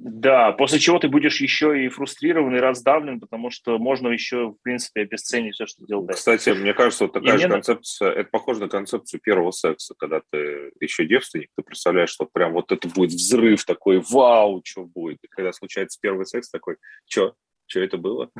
[0.00, 4.62] Да, после чего ты будешь еще и фрустрирован, и раздавлен, потому что можно еще, в
[4.62, 7.54] принципе, обесценить все, что делал Кстати, мне кажется, вот такая и же мне...
[7.54, 12.52] концепция, это похоже на концепцию первого секса, когда ты еще девственник, ты представляешь, что прям
[12.52, 15.18] вот это будет взрыв такой, вау, что будет.
[15.24, 16.76] И когда случается первый секс, такой,
[17.08, 17.34] что,
[17.66, 18.30] что это было?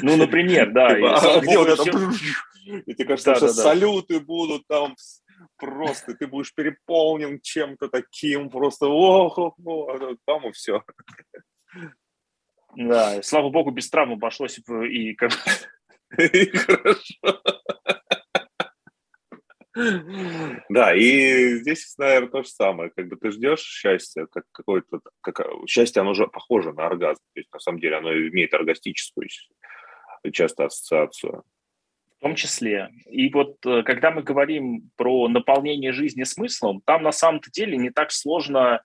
[0.00, 0.94] Ну, например, да.
[0.94, 2.12] Типа, а где вот это?
[2.86, 4.96] И тебе кажется, что салюты будут там
[5.56, 10.82] просто ты будешь переполнен чем-то таким, просто ох, ох, ох, там и все.
[12.76, 15.32] Да, слава богу, без травм обошлось и как
[16.12, 17.42] Хорошо.
[20.68, 22.90] Да, и здесь, наверное, то же самое.
[22.90, 25.00] Как бы ты ждешь счастья, как какое-то...
[25.22, 27.22] Как, счастье, оно же похоже на оргазм.
[27.32, 29.28] То есть, на самом деле, оно имеет оргастическую
[30.30, 31.42] часто ассоциацию.
[32.22, 32.88] В том числе.
[33.10, 37.90] И вот э, когда мы говорим про наполнение жизни смыслом, там на самом-то деле не
[37.90, 38.80] так сложно,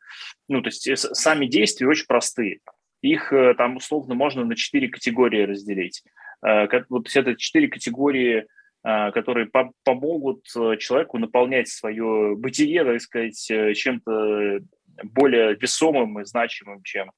[0.48, 2.62] ну, то есть э, сами действия очень простые.
[3.04, 6.02] Их э, там условно можно на четыре категории разделить.
[6.42, 8.48] Вот это четыре категории,
[8.82, 9.50] которые
[9.84, 14.60] помогут человеку наполнять свое бытие, так сказать, чем-то
[15.04, 17.12] более весомым и значимым, чем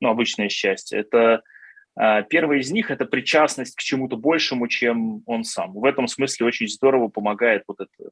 [0.00, 0.98] ну, обычное счастье.
[0.98, 1.42] Это
[2.28, 5.72] первый из них– это причастность к чему-то большему, чем он сам.
[5.72, 8.10] В этом смысле очень здорово помогает вот эта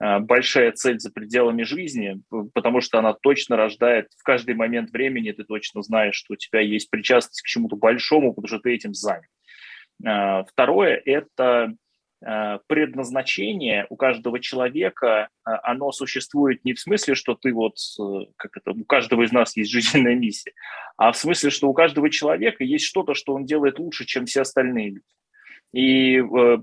[0.00, 2.20] а, большая цель за пределами жизни,
[2.54, 6.60] потому что она точно рождает в каждый момент времени, ты точно знаешь, что у тебя
[6.60, 9.24] есть причастность к чему-то большому, потому что ты этим занят.
[10.04, 11.74] А, второе– это
[12.20, 18.56] предназначение у каждого человека, э, оно существует не в смысле, что ты вот, э, как
[18.56, 20.52] это, у каждого из нас есть жизненная миссия,
[20.96, 24.40] а в смысле, что у каждого человека есть что-то, что он делает лучше, чем все
[24.40, 25.06] остальные люди.
[25.72, 26.58] И э,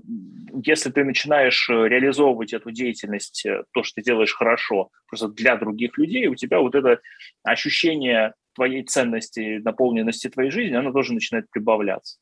[0.62, 6.26] если ты начинаешь реализовывать эту деятельность, то, что ты делаешь хорошо, просто для других людей,
[6.26, 7.00] у тебя вот это
[7.44, 12.18] ощущение твоей ценности, наполненности твоей жизни, оно тоже начинает прибавляться.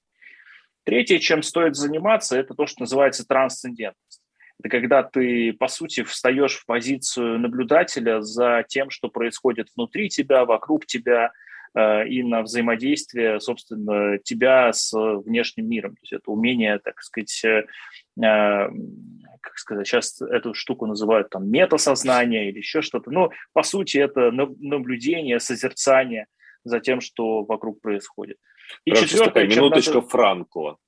[0.84, 4.20] Третье, чем стоит заниматься, это то, что называется трансцендентность.
[4.60, 10.44] Это когда ты, по сути, встаешь в позицию наблюдателя за тем, что происходит внутри тебя,
[10.44, 11.32] вокруг тебя,
[11.74, 15.92] э, и на взаимодействие, собственно, тебя с внешним миром.
[15.96, 17.64] То есть это умение, так сказать, э,
[18.22, 18.68] э,
[19.40, 23.10] как сказать, сейчас эту штуку называют там метасознание или еще что-то.
[23.10, 26.26] Но, по сути, это наблюдение, созерцание
[26.62, 28.38] за тем, что вокруг происходит.
[28.84, 30.08] И Раз четвертое, минуточка надо...
[30.08, 30.78] Франкла.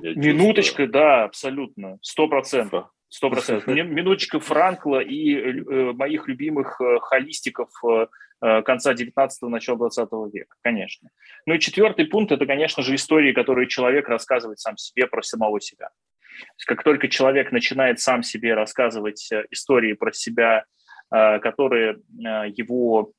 [0.00, 2.90] Минуточка, да, абсолютно, сто процентов.
[3.12, 3.66] Сто процентов.
[3.74, 8.06] Минуточка Франкла и э, моих любимых э, холистиков э,
[8.40, 11.10] э конца 19-го, начала 20 века, конечно.
[11.44, 15.60] Ну и четвертый пункт– это, конечно же, истории, которые человек рассказывает сам себе про самого
[15.60, 15.88] себя.
[15.88, 20.64] То есть как только человек начинает сам себе рассказывать э, истории про себя,
[21.14, 23.12] э, которые его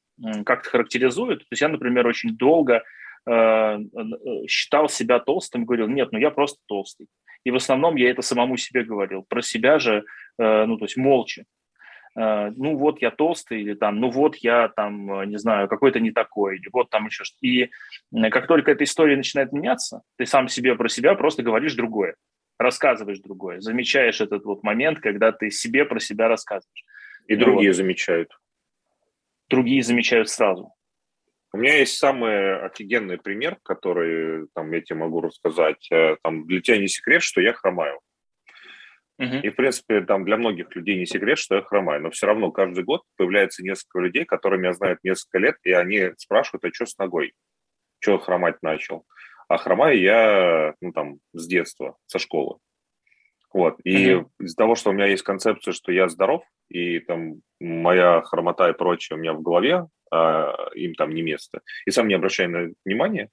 [0.45, 2.83] как-то характеризуют, то есть я, например, очень долго
[3.25, 7.07] считал себя толстым, говорил, нет, ну я просто толстый.
[7.43, 9.23] И в основном я это самому себе говорил.
[9.23, 10.03] Про себя же,
[10.39, 11.43] э, ну то есть молча.
[12.15, 16.11] Э, ну вот я толстый, или там, ну вот я там, не знаю, какой-то не
[16.11, 17.69] такой, или вот там еще что И
[18.31, 22.15] как только эта история начинает меняться, ты сам себе про себя просто говоришь другое,
[22.57, 26.85] рассказываешь другое, замечаешь этот вот момент, когда ты себе про себя рассказываешь.
[27.27, 27.77] И ну, другие вот.
[27.77, 28.37] замечают.
[29.49, 30.73] Другие замечают сразу.
[31.53, 35.87] У меня есть самый офигенный пример, который там, я тебе могу рассказать.
[35.91, 37.99] Э, там, для тебя не секрет, что я хромаю.
[39.43, 42.01] И, в принципе, там для многих людей не секрет, что я хромаю.
[42.01, 46.11] Но все равно каждый год появляется несколько людей, которые меня знают несколько лет, и они
[46.17, 47.33] спрашивают, а что с ногой?
[47.99, 49.05] Что хромать начал?
[49.47, 52.57] А хромаю я, ну, там, с детства, со школы.
[53.53, 53.79] Вот.
[53.83, 54.25] И uh-huh.
[54.39, 58.73] из-за того, что у меня есть концепция, что я здоров, и там моя хромота и
[58.73, 62.57] прочее у меня в голове, а им там не место, и сам не обращаю на
[62.57, 63.29] это внимания,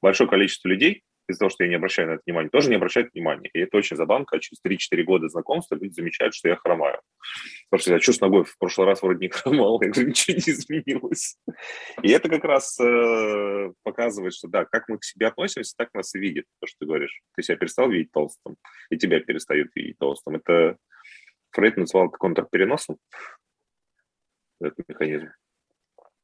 [0.00, 3.12] большое количество людей из-за того, что я не обращаю на это внимания, тоже не обращают
[3.12, 3.50] внимания.
[3.52, 7.00] И это очень забавно, когда через 3-4 года знакомства люди замечают, что я хромаю.
[7.70, 8.44] Потому что я что с ногой?
[8.44, 11.38] В прошлый раз вроде не хромал, я говорю, ничего не изменилось.
[12.02, 16.14] И это как раз э, показывает, что да, как мы к себе относимся, так нас
[16.14, 17.20] и видят, то, что ты говоришь.
[17.36, 18.56] Ты себя перестал видеть толстым,
[18.90, 20.36] и тебя перестают видеть толстым.
[20.36, 20.76] Это
[21.50, 22.98] Фрейд называл это контрпереносом,
[24.60, 25.28] этот механизм.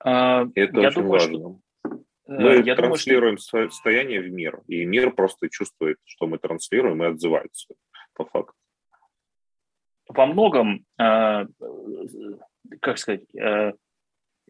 [0.00, 1.38] А, это я очень думаю, важно.
[1.38, 1.60] Что
[2.26, 3.70] мы Я транслируем думаю, что...
[3.70, 7.74] состояние в мир, и мир просто чувствует, что мы транслируем, и отзывается
[8.14, 8.54] по факту.
[10.08, 11.46] Во многом, э,
[12.80, 13.72] как сказать, э,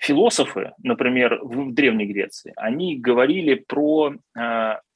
[0.01, 4.15] философы, например, в Древней Греции, они говорили про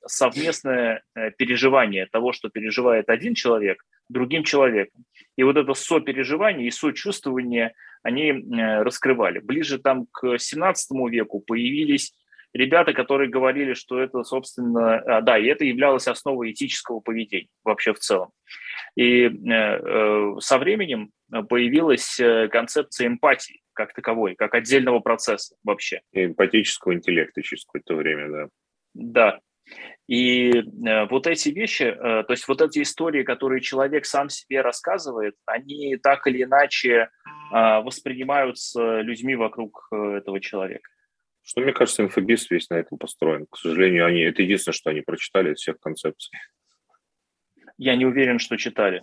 [0.07, 1.03] совместное
[1.37, 5.05] переживание того, что переживает один человек другим человеком.
[5.37, 9.39] И вот это сопереживание и сочувствование они раскрывали.
[9.39, 12.15] Ближе там к 17 веку появились
[12.53, 17.93] ребята, которые говорили, что это, собственно, а, да, и это являлось основой этического поведения вообще
[17.93, 18.31] в целом.
[18.97, 21.11] И э, э, со временем
[21.49, 26.01] появилась э, концепция эмпатии как таковой, как отдельного процесса вообще.
[26.13, 28.49] И эмпатического интеллекта через какое-то время, да.
[28.95, 29.39] Да.
[30.09, 30.51] И
[31.11, 36.27] вот эти вещи, то есть вот эти истории, которые человек сам себе рассказывает, они так
[36.27, 37.09] или иначе э,
[37.53, 40.89] воспринимаются людьми вокруг этого человека.
[41.49, 43.47] Что, мне кажется, инфобиз весь на этом построен.
[43.47, 46.39] К сожалению, они, это единственное, что они прочитали из всех концепций.
[47.79, 49.03] Я не уверен, что читали.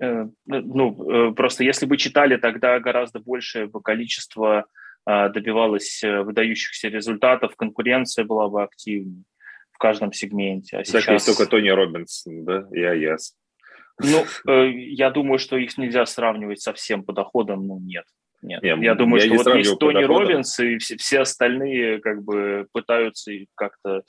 [0.00, 4.66] Э, ну, э, просто если бы читали, тогда гораздо большее количество
[5.04, 9.24] а, добивалось э, выдающихся результатов, конкуренция была бы активнее
[9.72, 10.76] в каждом сегменте.
[10.76, 11.08] А так сейчас...
[11.08, 13.36] есть только Тони Робинсон, да, и Аяс.
[13.98, 18.04] Ну, я думаю, что их нельзя сравнивать совсем по доходам, ну, нет.
[18.44, 18.62] Нет.
[18.62, 22.66] Нет я думаю, я что вот есть Тони Робинс, и все, все остальные как бы
[22.72, 24.02] пытаются как-то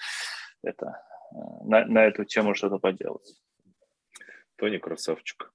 [0.61, 3.33] это, э, на, на эту тему что-то поделать.
[4.57, 5.51] Тони красавчик.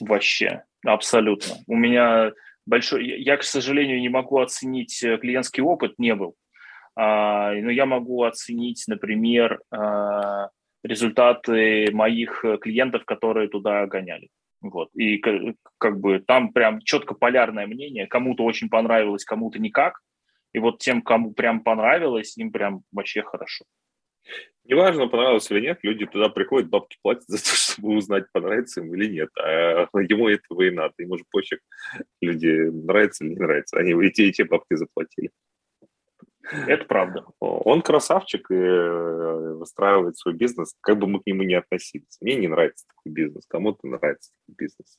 [0.00, 1.56] Вообще, абсолютно.
[1.66, 2.32] У меня
[2.64, 3.04] большой...
[3.20, 6.34] Я, к сожалению, не могу оценить э, клиентский опыт, не был.
[6.96, 10.48] А, но я могу оценить, например, а,
[10.82, 14.30] результаты моих клиентов, которые туда гоняли.
[14.60, 14.90] Вот.
[14.94, 15.18] И
[15.78, 18.06] как бы там прям четко полярное мнение.
[18.06, 20.00] Кому-то очень понравилось, кому-то никак.
[20.52, 23.64] И вот тем, кому прям понравилось, им прям вообще хорошо.
[24.64, 28.94] Неважно, понравилось или нет, люди туда приходят, бабки платят за то, чтобы узнать, понравится им
[28.94, 29.30] или нет.
[29.38, 30.94] А ему этого и надо.
[30.98, 31.60] Ему же пофиг,
[32.20, 33.78] люди нравится или не нравится.
[33.78, 35.30] Они и те, и те бабки заплатили.
[36.50, 37.24] Это правда.
[37.40, 42.18] Он красавчик и э, выстраивает свой бизнес, как бы мы к нему не относились.
[42.20, 44.98] Мне не нравится такой бизнес, кому-то нравится такой бизнес.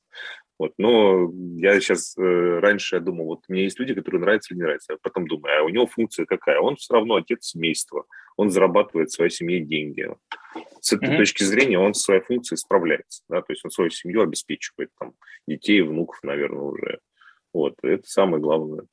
[0.59, 0.73] Вот.
[0.77, 4.59] Но я сейчас, э, раньше я думал, вот у меня есть люди, которые нравятся или
[4.59, 4.93] не нравятся.
[4.93, 6.59] А потом думаю, а у него функция какая?
[6.59, 8.05] Он все равно отец семейства,
[8.37, 10.09] он зарабатывает своей семье деньги.
[10.81, 11.17] С этой mm-hmm.
[11.17, 13.23] точки зрения он своей функцией справляется.
[13.29, 13.41] Да?
[13.41, 15.13] То есть он свою семью обеспечивает, там,
[15.47, 16.99] детей, внуков, наверное, уже.
[17.53, 17.75] Вот.
[17.81, 18.85] Это самое главное.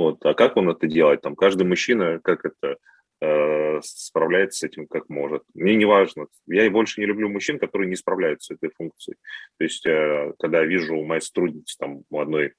[0.00, 0.24] Вот.
[0.24, 1.20] А как он это делает?
[1.20, 2.78] Там каждый мужчина, как это
[3.20, 5.42] э, справляется с этим как может.
[5.52, 6.28] Мне не важно.
[6.46, 9.18] Я и больше не люблю мужчин, которые не справляются с этой функцией.
[9.58, 12.54] То есть, э, когда вижу у моей сотрудницы, там, у одной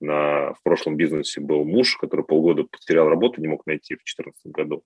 [0.00, 4.46] на, в прошлом бизнесе был муж, который полгода потерял работу, не мог найти в 2014
[4.46, 4.82] году.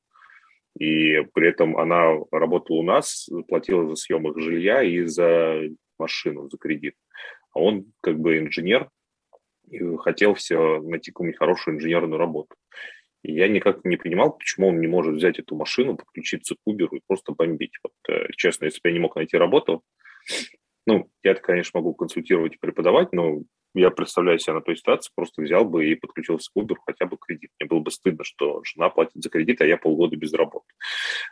[0.76, 5.68] И при этом она работала у нас, платила за съемок жилья и за
[6.00, 6.96] машину, за кредит.
[7.52, 8.88] А он как бы инженер,
[9.98, 12.54] хотел все найти какую-нибудь хорошую инженерную работу.
[13.22, 16.88] И я никак не понимал, почему он не может взять эту машину, подключиться к Uber
[16.92, 17.78] и просто бомбить.
[17.82, 19.82] Вот, э, честно, если бы я не мог найти работу,
[20.86, 23.42] ну, я конечно, могу консультировать и преподавать, но
[23.74, 27.16] я представляю себя на той ситуации, просто взял бы и подключился к Uber хотя бы
[27.16, 27.50] кредит.
[27.58, 30.66] Мне было бы стыдно, что жена платит за кредит, а я полгода без работы.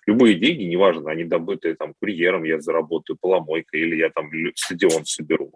[0.06, 5.52] Любые деньги, неважно, они добытые там курьером, я заработаю, поломойкой, или я там стадион соберу.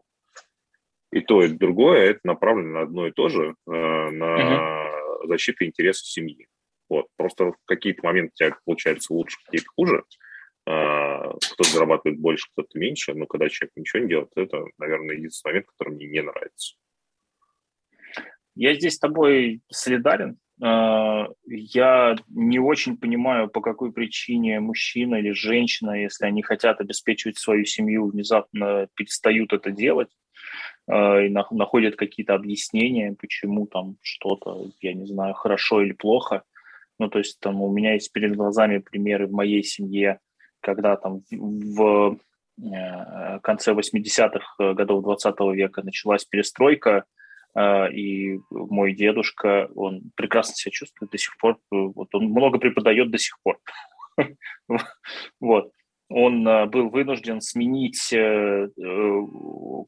[1.14, 5.28] И то, и другое, это направлено на одно и то же, э, на угу.
[5.28, 6.48] защиту интересов семьи.
[6.88, 7.06] Вот.
[7.16, 10.02] Просто в какие-то моменты у тебя получается лучше, какие-то хуже.
[10.66, 13.14] Э, кто-то зарабатывает больше, кто-то меньше.
[13.14, 16.74] Но когда человек ничего не делает, это, наверное, единственный момент, который мне не нравится.
[18.56, 20.38] Я здесь с тобой солидарен.
[20.60, 27.38] э, я не очень понимаю, по какой причине мужчина или женщина, если они хотят обеспечивать
[27.38, 30.08] свою семью, внезапно перестают это делать
[30.86, 36.42] и находят какие-то объяснения, почему там что-то, я не знаю, хорошо или плохо.
[36.98, 40.20] Ну, то есть там у меня есть перед глазами примеры в моей семье,
[40.60, 42.18] когда там в
[42.62, 47.04] э, конце 80-х годов 20 века началась перестройка,
[47.54, 53.10] э, и мой дедушка, он прекрасно себя чувствует до сих пор, вот он много преподает
[53.10, 53.58] до сих пор.
[55.40, 55.72] Вот.
[56.16, 58.08] Он э, был вынужден сменить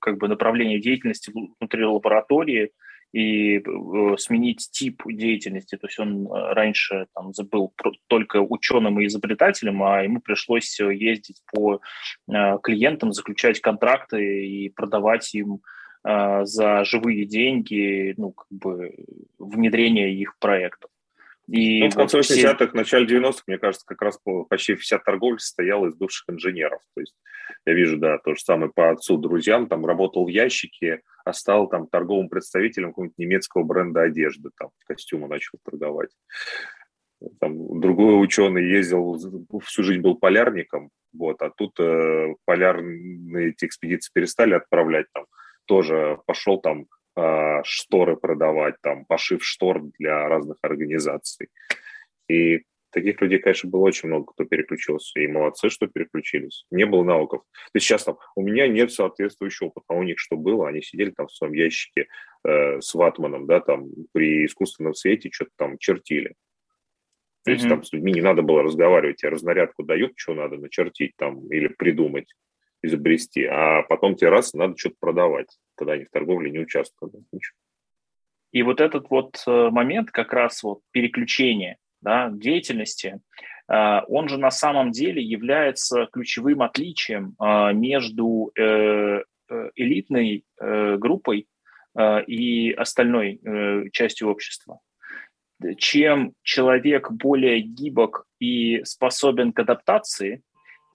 [0.01, 2.73] как бы направление деятельности внутри лаборатории,
[3.13, 5.77] и э, сменить тип деятельности.
[5.77, 7.73] То есть он э, раньше там, был
[8.09, 11.81] только ученым и изобретателем, а ему пришлось э, ездить по
[12.63, 15.61] клиентам, заключать контракты и продавать им
[16.05, 18.95] за живые деньги ну, как бы
[19.39, 20.91] внедрение их проектов.
[21.49, 22.77] И ну, в конце 80-х, все...
[22.77, 24.19] начале 90-х, мне кажется, как раз
[24.49, 26.81] почти вся торговля состояла из бывших инженеров.
[26.95, 27.15] То есть
[27.65, 31.69] я вижу, да, то же самое по отцу друзьям, там работал в ящике, а стал
[31.69, 36.11] там торговым представителем какого-нибудь немецкого бренда одежды, там костюмы начал торговать.
[37.41, 39.17] Там другой ученый ездил,
[39.65, 45.25] всю жизнь был полярником, вот, а тут э, полярные эти экспедиции перестали отправлять, там
[45.65, 46.87] тоже пошел там
[47.65, 51.49] шторы продавать, там пошив штор для разных организаций.
[52.29, 55.21] И таких людей, конечно, было очень много, кто переключился.
[55.21, 56.65] И молодцы, что переключились.
[56.71, 57.43] Не было навыков.
[57.53, 59.87] То есть сейчас там у меня нет соответствующего опыта.
[59.89, 60.69] А у них что было?
[60.69, 62.09] Они сидели там в своем ящике
[62.45, 66.35] э, с ватманом, да, там при искусственном свете что-то там чертили.
[67.45, 67.69] То есть mm-hmm.
[67.69, 71.69] там с людьми не надо было разговаривать, тебе разнарядку дают, что надо начертить там или
[71.69, 72.35] придумать,
[72.83, 77.15] изобрести, а потом тебе раз надо что-то продавать, когда они в торговле не участвуют.
[78.53, 83.21] И вот этот вот э, момент как раз вот переключения да, деятельности,
[83.69, 87.37] а, он же на самом деле является ключевым отличием
[87.75, 91.47] между э, э, элитной э, группой
[92.27, 93.41] и остальной
[93.91, 94.81] частью общества.
[95.79, 100.43] Чем человек более гибок и способен к адаптации,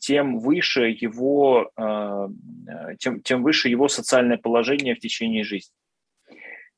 [0.01, 1.71] тем выше его,
[2.99, 5.73] тем, тем выше его социальное положение в течение жизни.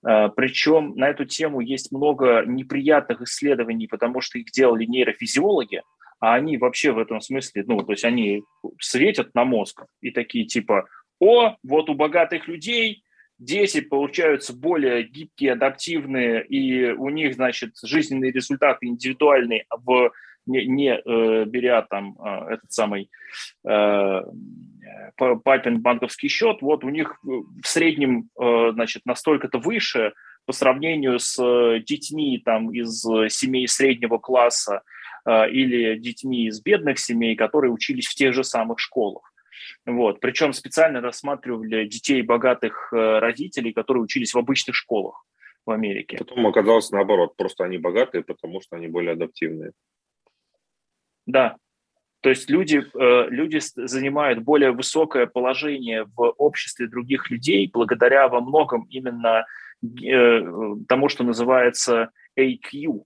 [0.03, 5.81] А, Причем на эту тему есть много неприятных исследований, потому что их делали нейрофизиологи,
[6.19, 8.43] а они вообще в этом смысле, ну, то есть они
[8.79, 10.85] светят на мозг и такие типа,
[11.19, 13.03] о, вот у богатых людей
[13.39, 20.11] дети получаются более гибкие, адаптивные, и у них, значит, жизненные результаты индивидуальные в
[20.45, 23.09] не, не э, беря там э, этот самый
[23.67, 24.21] э,
[25.17, 30.13] папин банковский счет, вот у них в среднем, э, значит, настолько-то выше
[30.45, 33.01] по сравнению с э, детьми там из
[33.33, 34.81] семей среднего класса
[35.25, 39.33] э, или детьми из бедных семей, которые учились в тех же самых школах.
[39.85, 40.19] Вот.
[40.19, 45.25] Причем специально рассматривали детей богатых э, родителей, которые учились в обычных школах
[45.65, 46.17] в Америке.
[46.17, 49.71] Потом оказалось наоборот, просто они богатые, потому что они более адаптивные.
[51.25, 51.57] Да.
[52.23, 58.39] То есть люди, э, люди занимают более высокое положение в обществе других людей благодаря во
[58.39, 59.45] многом именно
[59.83, 60.41] э,
[60.87, 63.03] тому, что называется AQ,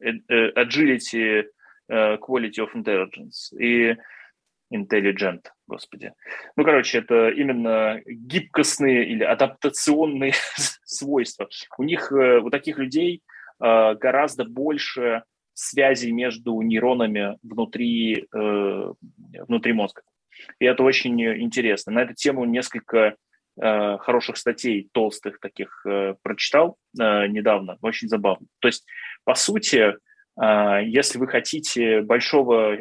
[0.00, 1.44] э, Agility
[1.88, 3.56] Quality of Intelligence.
[3.56, 3.96] И
[4.72, 6.12] intelligent, господи.
[6.56, 10.32] Ну, короче, это именно гибкостные или адаптационные
[10.84, 11.48] свойства.
[11.78, 13.22] У них, у таких людей
[13.58, 15.24] гораздо больше
[15.60, 18.92] связи между нейронами внутри, э,
[19.46, 20.02] внутри мозга.
[20.58, 21.92] И это очень интересно.
[21.92, 23.16] На эту тему несколько
[23.60, 27.76] э, хороших статей, толстых таких, э, прочитал э, недавно.
[27.82, 28.46] Очень забавно.
[28.60, 28.86] То есть,
[29.24, 29.96] по сути,
[30.40, 32.78] э, если вы хотите большого,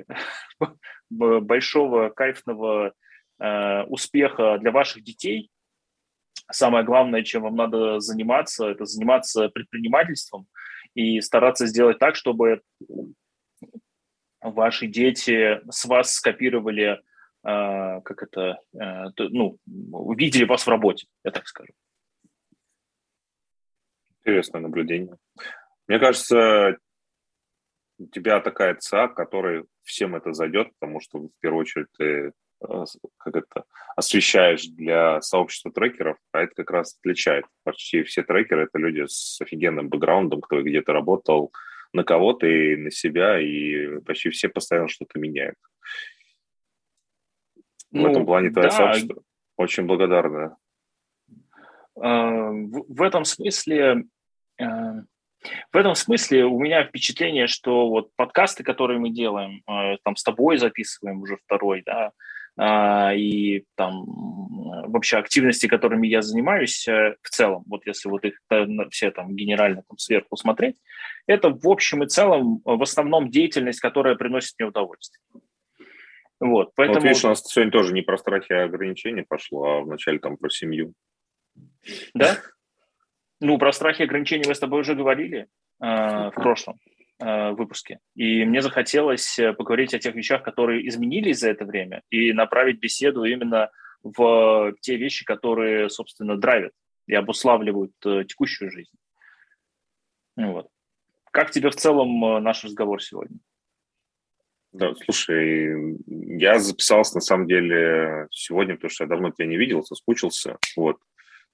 [1.10, 2.94] большого кайфного
[3.40, 5.50] э, успеха для ваших детей,
[6.50, 10.48] самое главное, чем вам надо заниматься, это заниматься предпринимательством–
[10.94, 12.62] и стараться сделать так, чтобы
[14.42, 17.02] ваши дети с вас скопировали,
[17.44, 19.58] э, как это, э, ну,
[19.92, 21.74] увидели вас в работе, я так скажу.
[24.20, 25.16] Интересное наблюдение.
[25.88, 26.78] Мне кажется,
[27.98, 33.36] у тебя такая ЦА, которой всем это зайдет, потому что в первую очередь ты как
[33.36, 33.64] это,
[33.96, 37.46] освещаешь для сообщества трекеров, а это как раз отличает.
[37.64, 41.52] Почти все трекеры— это люди с офигенным бэкграундом, кто где-то работал
[41.94, 45.56] на кого-то и на себя, и почти все постоянно что-то меняют.
[47.92, 48.76] Ну, в этом плане твое да.
[48.76, 49.24] сообщество
[49.58, 50.56] очень благодарное.
[51.98, 54.06] Э, в этом смысле
[54.60, 54.66] э,
[55.72, 60.24] В этом смысле у меня впечатление, что вот подкасты, которые мы делаем, э, там с
[60.24, 62.12] тобой записываем уже второй, да,
[62.62, 64.06] и там
[64.88, 68.40] вообще активности, которыми я занимаюсь э, в целом, вот если вот их
[68.92, 70.76] все там генерально там сверху смотреть,
[71.28, 75.22] это в общем и целом в основном деятельность, которая приносит мне удовольствие.
[76.40, 77.00] Вот, поэтому...
[77.00, 80.38] Вот видишь, у нас сегодня тоже не про страхи и ограничения пошло, а вначале там
[80.38, 80.94] про семью.
[82.14, 82.38] Да?
[83.42, 85.48] Ну, про страхи и ограничения мы с тобой уже говорили
[85.82, 88.00] э, в прошлом э, выпуске.
[88.16, 92.80] И мне захотелось э, поговорить о тех вещах, которые изменились за это время, и направить
[92.80, 93.70] беседу именно
[94.04, 96.72] в те вещи, которые, собственно, драйвят
[97.08, 98.92] и обуславливают э, текущую жизнь.
[100.38, 100.70] Ну вот.
[101.32, 103.38] Как тебе в целом э, наш разговор сегодня?
[104.72, 109.84] Да, слушай, я записался на самом деле сегодня, потому что я давно тебя не видел,
[109.84, 110.58] соскучился.
[110.78, 111.00] Вот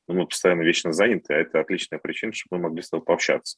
[0.07, 3.57] но мы постоянно вечно заняты, а это отличная причина, чтобы мы могли с тобой пообщаться.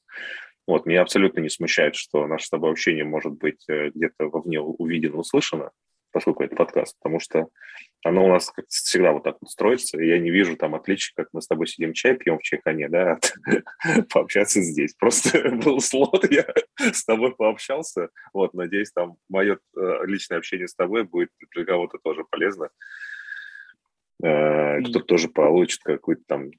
[0.68, 4.60] Вот, меня абсолютно не смущает, что наше с тобой общение может быть э, где-то вовне
[4.60, 5.72] увидено, услышано,
[6.12, 7.48] поскольку это подкаст, потому что
[8.04, 11.14] оно у нас как всегда вот так вот строится, и я не вижу там отличий,
[11.16, 13.14] как мы с тобой сидим чай пьем в чайхане, да,
[13.84, 14.94] от пообщаться здесь.
[14.96, 16.46] Просто был слот, я
[16.78, 21.98] с тобой пообщался, вот, надеюсь, там мое э, личное общение с тобой будет для кого-то
[21.98, 22.70] тоже полезно.
[24.22, 26.52] Э, кто тоже получит какой-то там,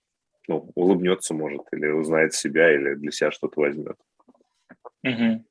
[0.49, 3.97] ну, улыбнется, может, или узнает себя, или для себя что-то возьмет.
[5.05, 5.45] Угу.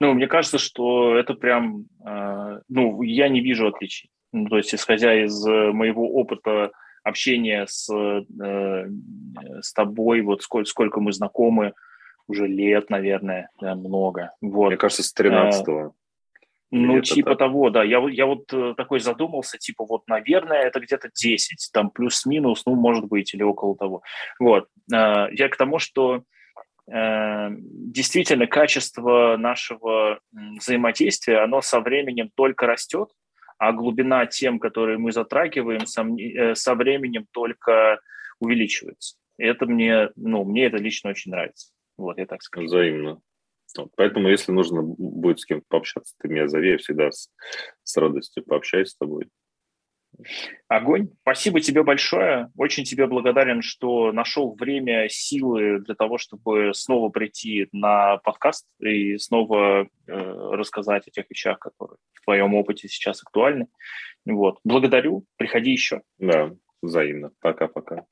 [0.00, 4.10] Ну, мне кажется, что это прям, э, ну, я не вижу отличий.
[4.32, 6.72] Ну, то есть, исходя из моего опыта
[7.02, 8.88] общения с, э,
[9.60, 11.72] с тобой, вот сколько, сколько мы знакомы,
[12.26, 14.32] уже лет, наверное, да, много.
[14.40, 14.68] Вот.
[14.68, 15.94] Мне кажется, с 13-го.
[16.72, 17.38] Ну, типа так.
[17.38, 17.82] того, да.
[17.82, 22.76] Я, я вот э, такой задумался, типа вот, наверное, это где-то 10, там плюс-минус, ну,
[22.76, 24.02] может быть, или около того.
[24.38, 24.68] Вот.
[24.92, 26.22] Э, я к тому, что
[26.88, 33.08] э, действительно качество нашего взаимодействия, оно со временем только растет,
[33.58, 38.00] а глубина тем, которые мы затрагиваем, со, временем только
[38.38, 39.16] увеличивается.
[39.38, 41.72] Это мне, ну, мне это лично очень нравится.
[41.98, 42.66] Вот, я так скажу.
[42.66, 43.20] Взаимно.
[43.76, 47.30] Вот, поэтому, если нужно будет с кем-то пообщаться, ты меня зови, я всегда с,
[47.82, 49.28] с радостью пообщаюсь с тобой.
[50.68, 51.08] Огонь.
[51.22, 52.50] Спасибо тебе большое.
[52.56, 59.16] Очень тебе благодарен, что нашел время, силы для того, чтобы снова прийти на подкаст и
[59.18, 63.68] снова э, рассказать о тех вещах, которые в твоем опыте сейчас актуальны.
[64.26, 64.58] Вот.
[64.64, 65.24] Благодарю.
[65.36, 66.02] Приходи еще.
[66.18, 66.50] Да,
[66.82, 67.30] взаимно.
[67.40, 68.04] Пока-пока.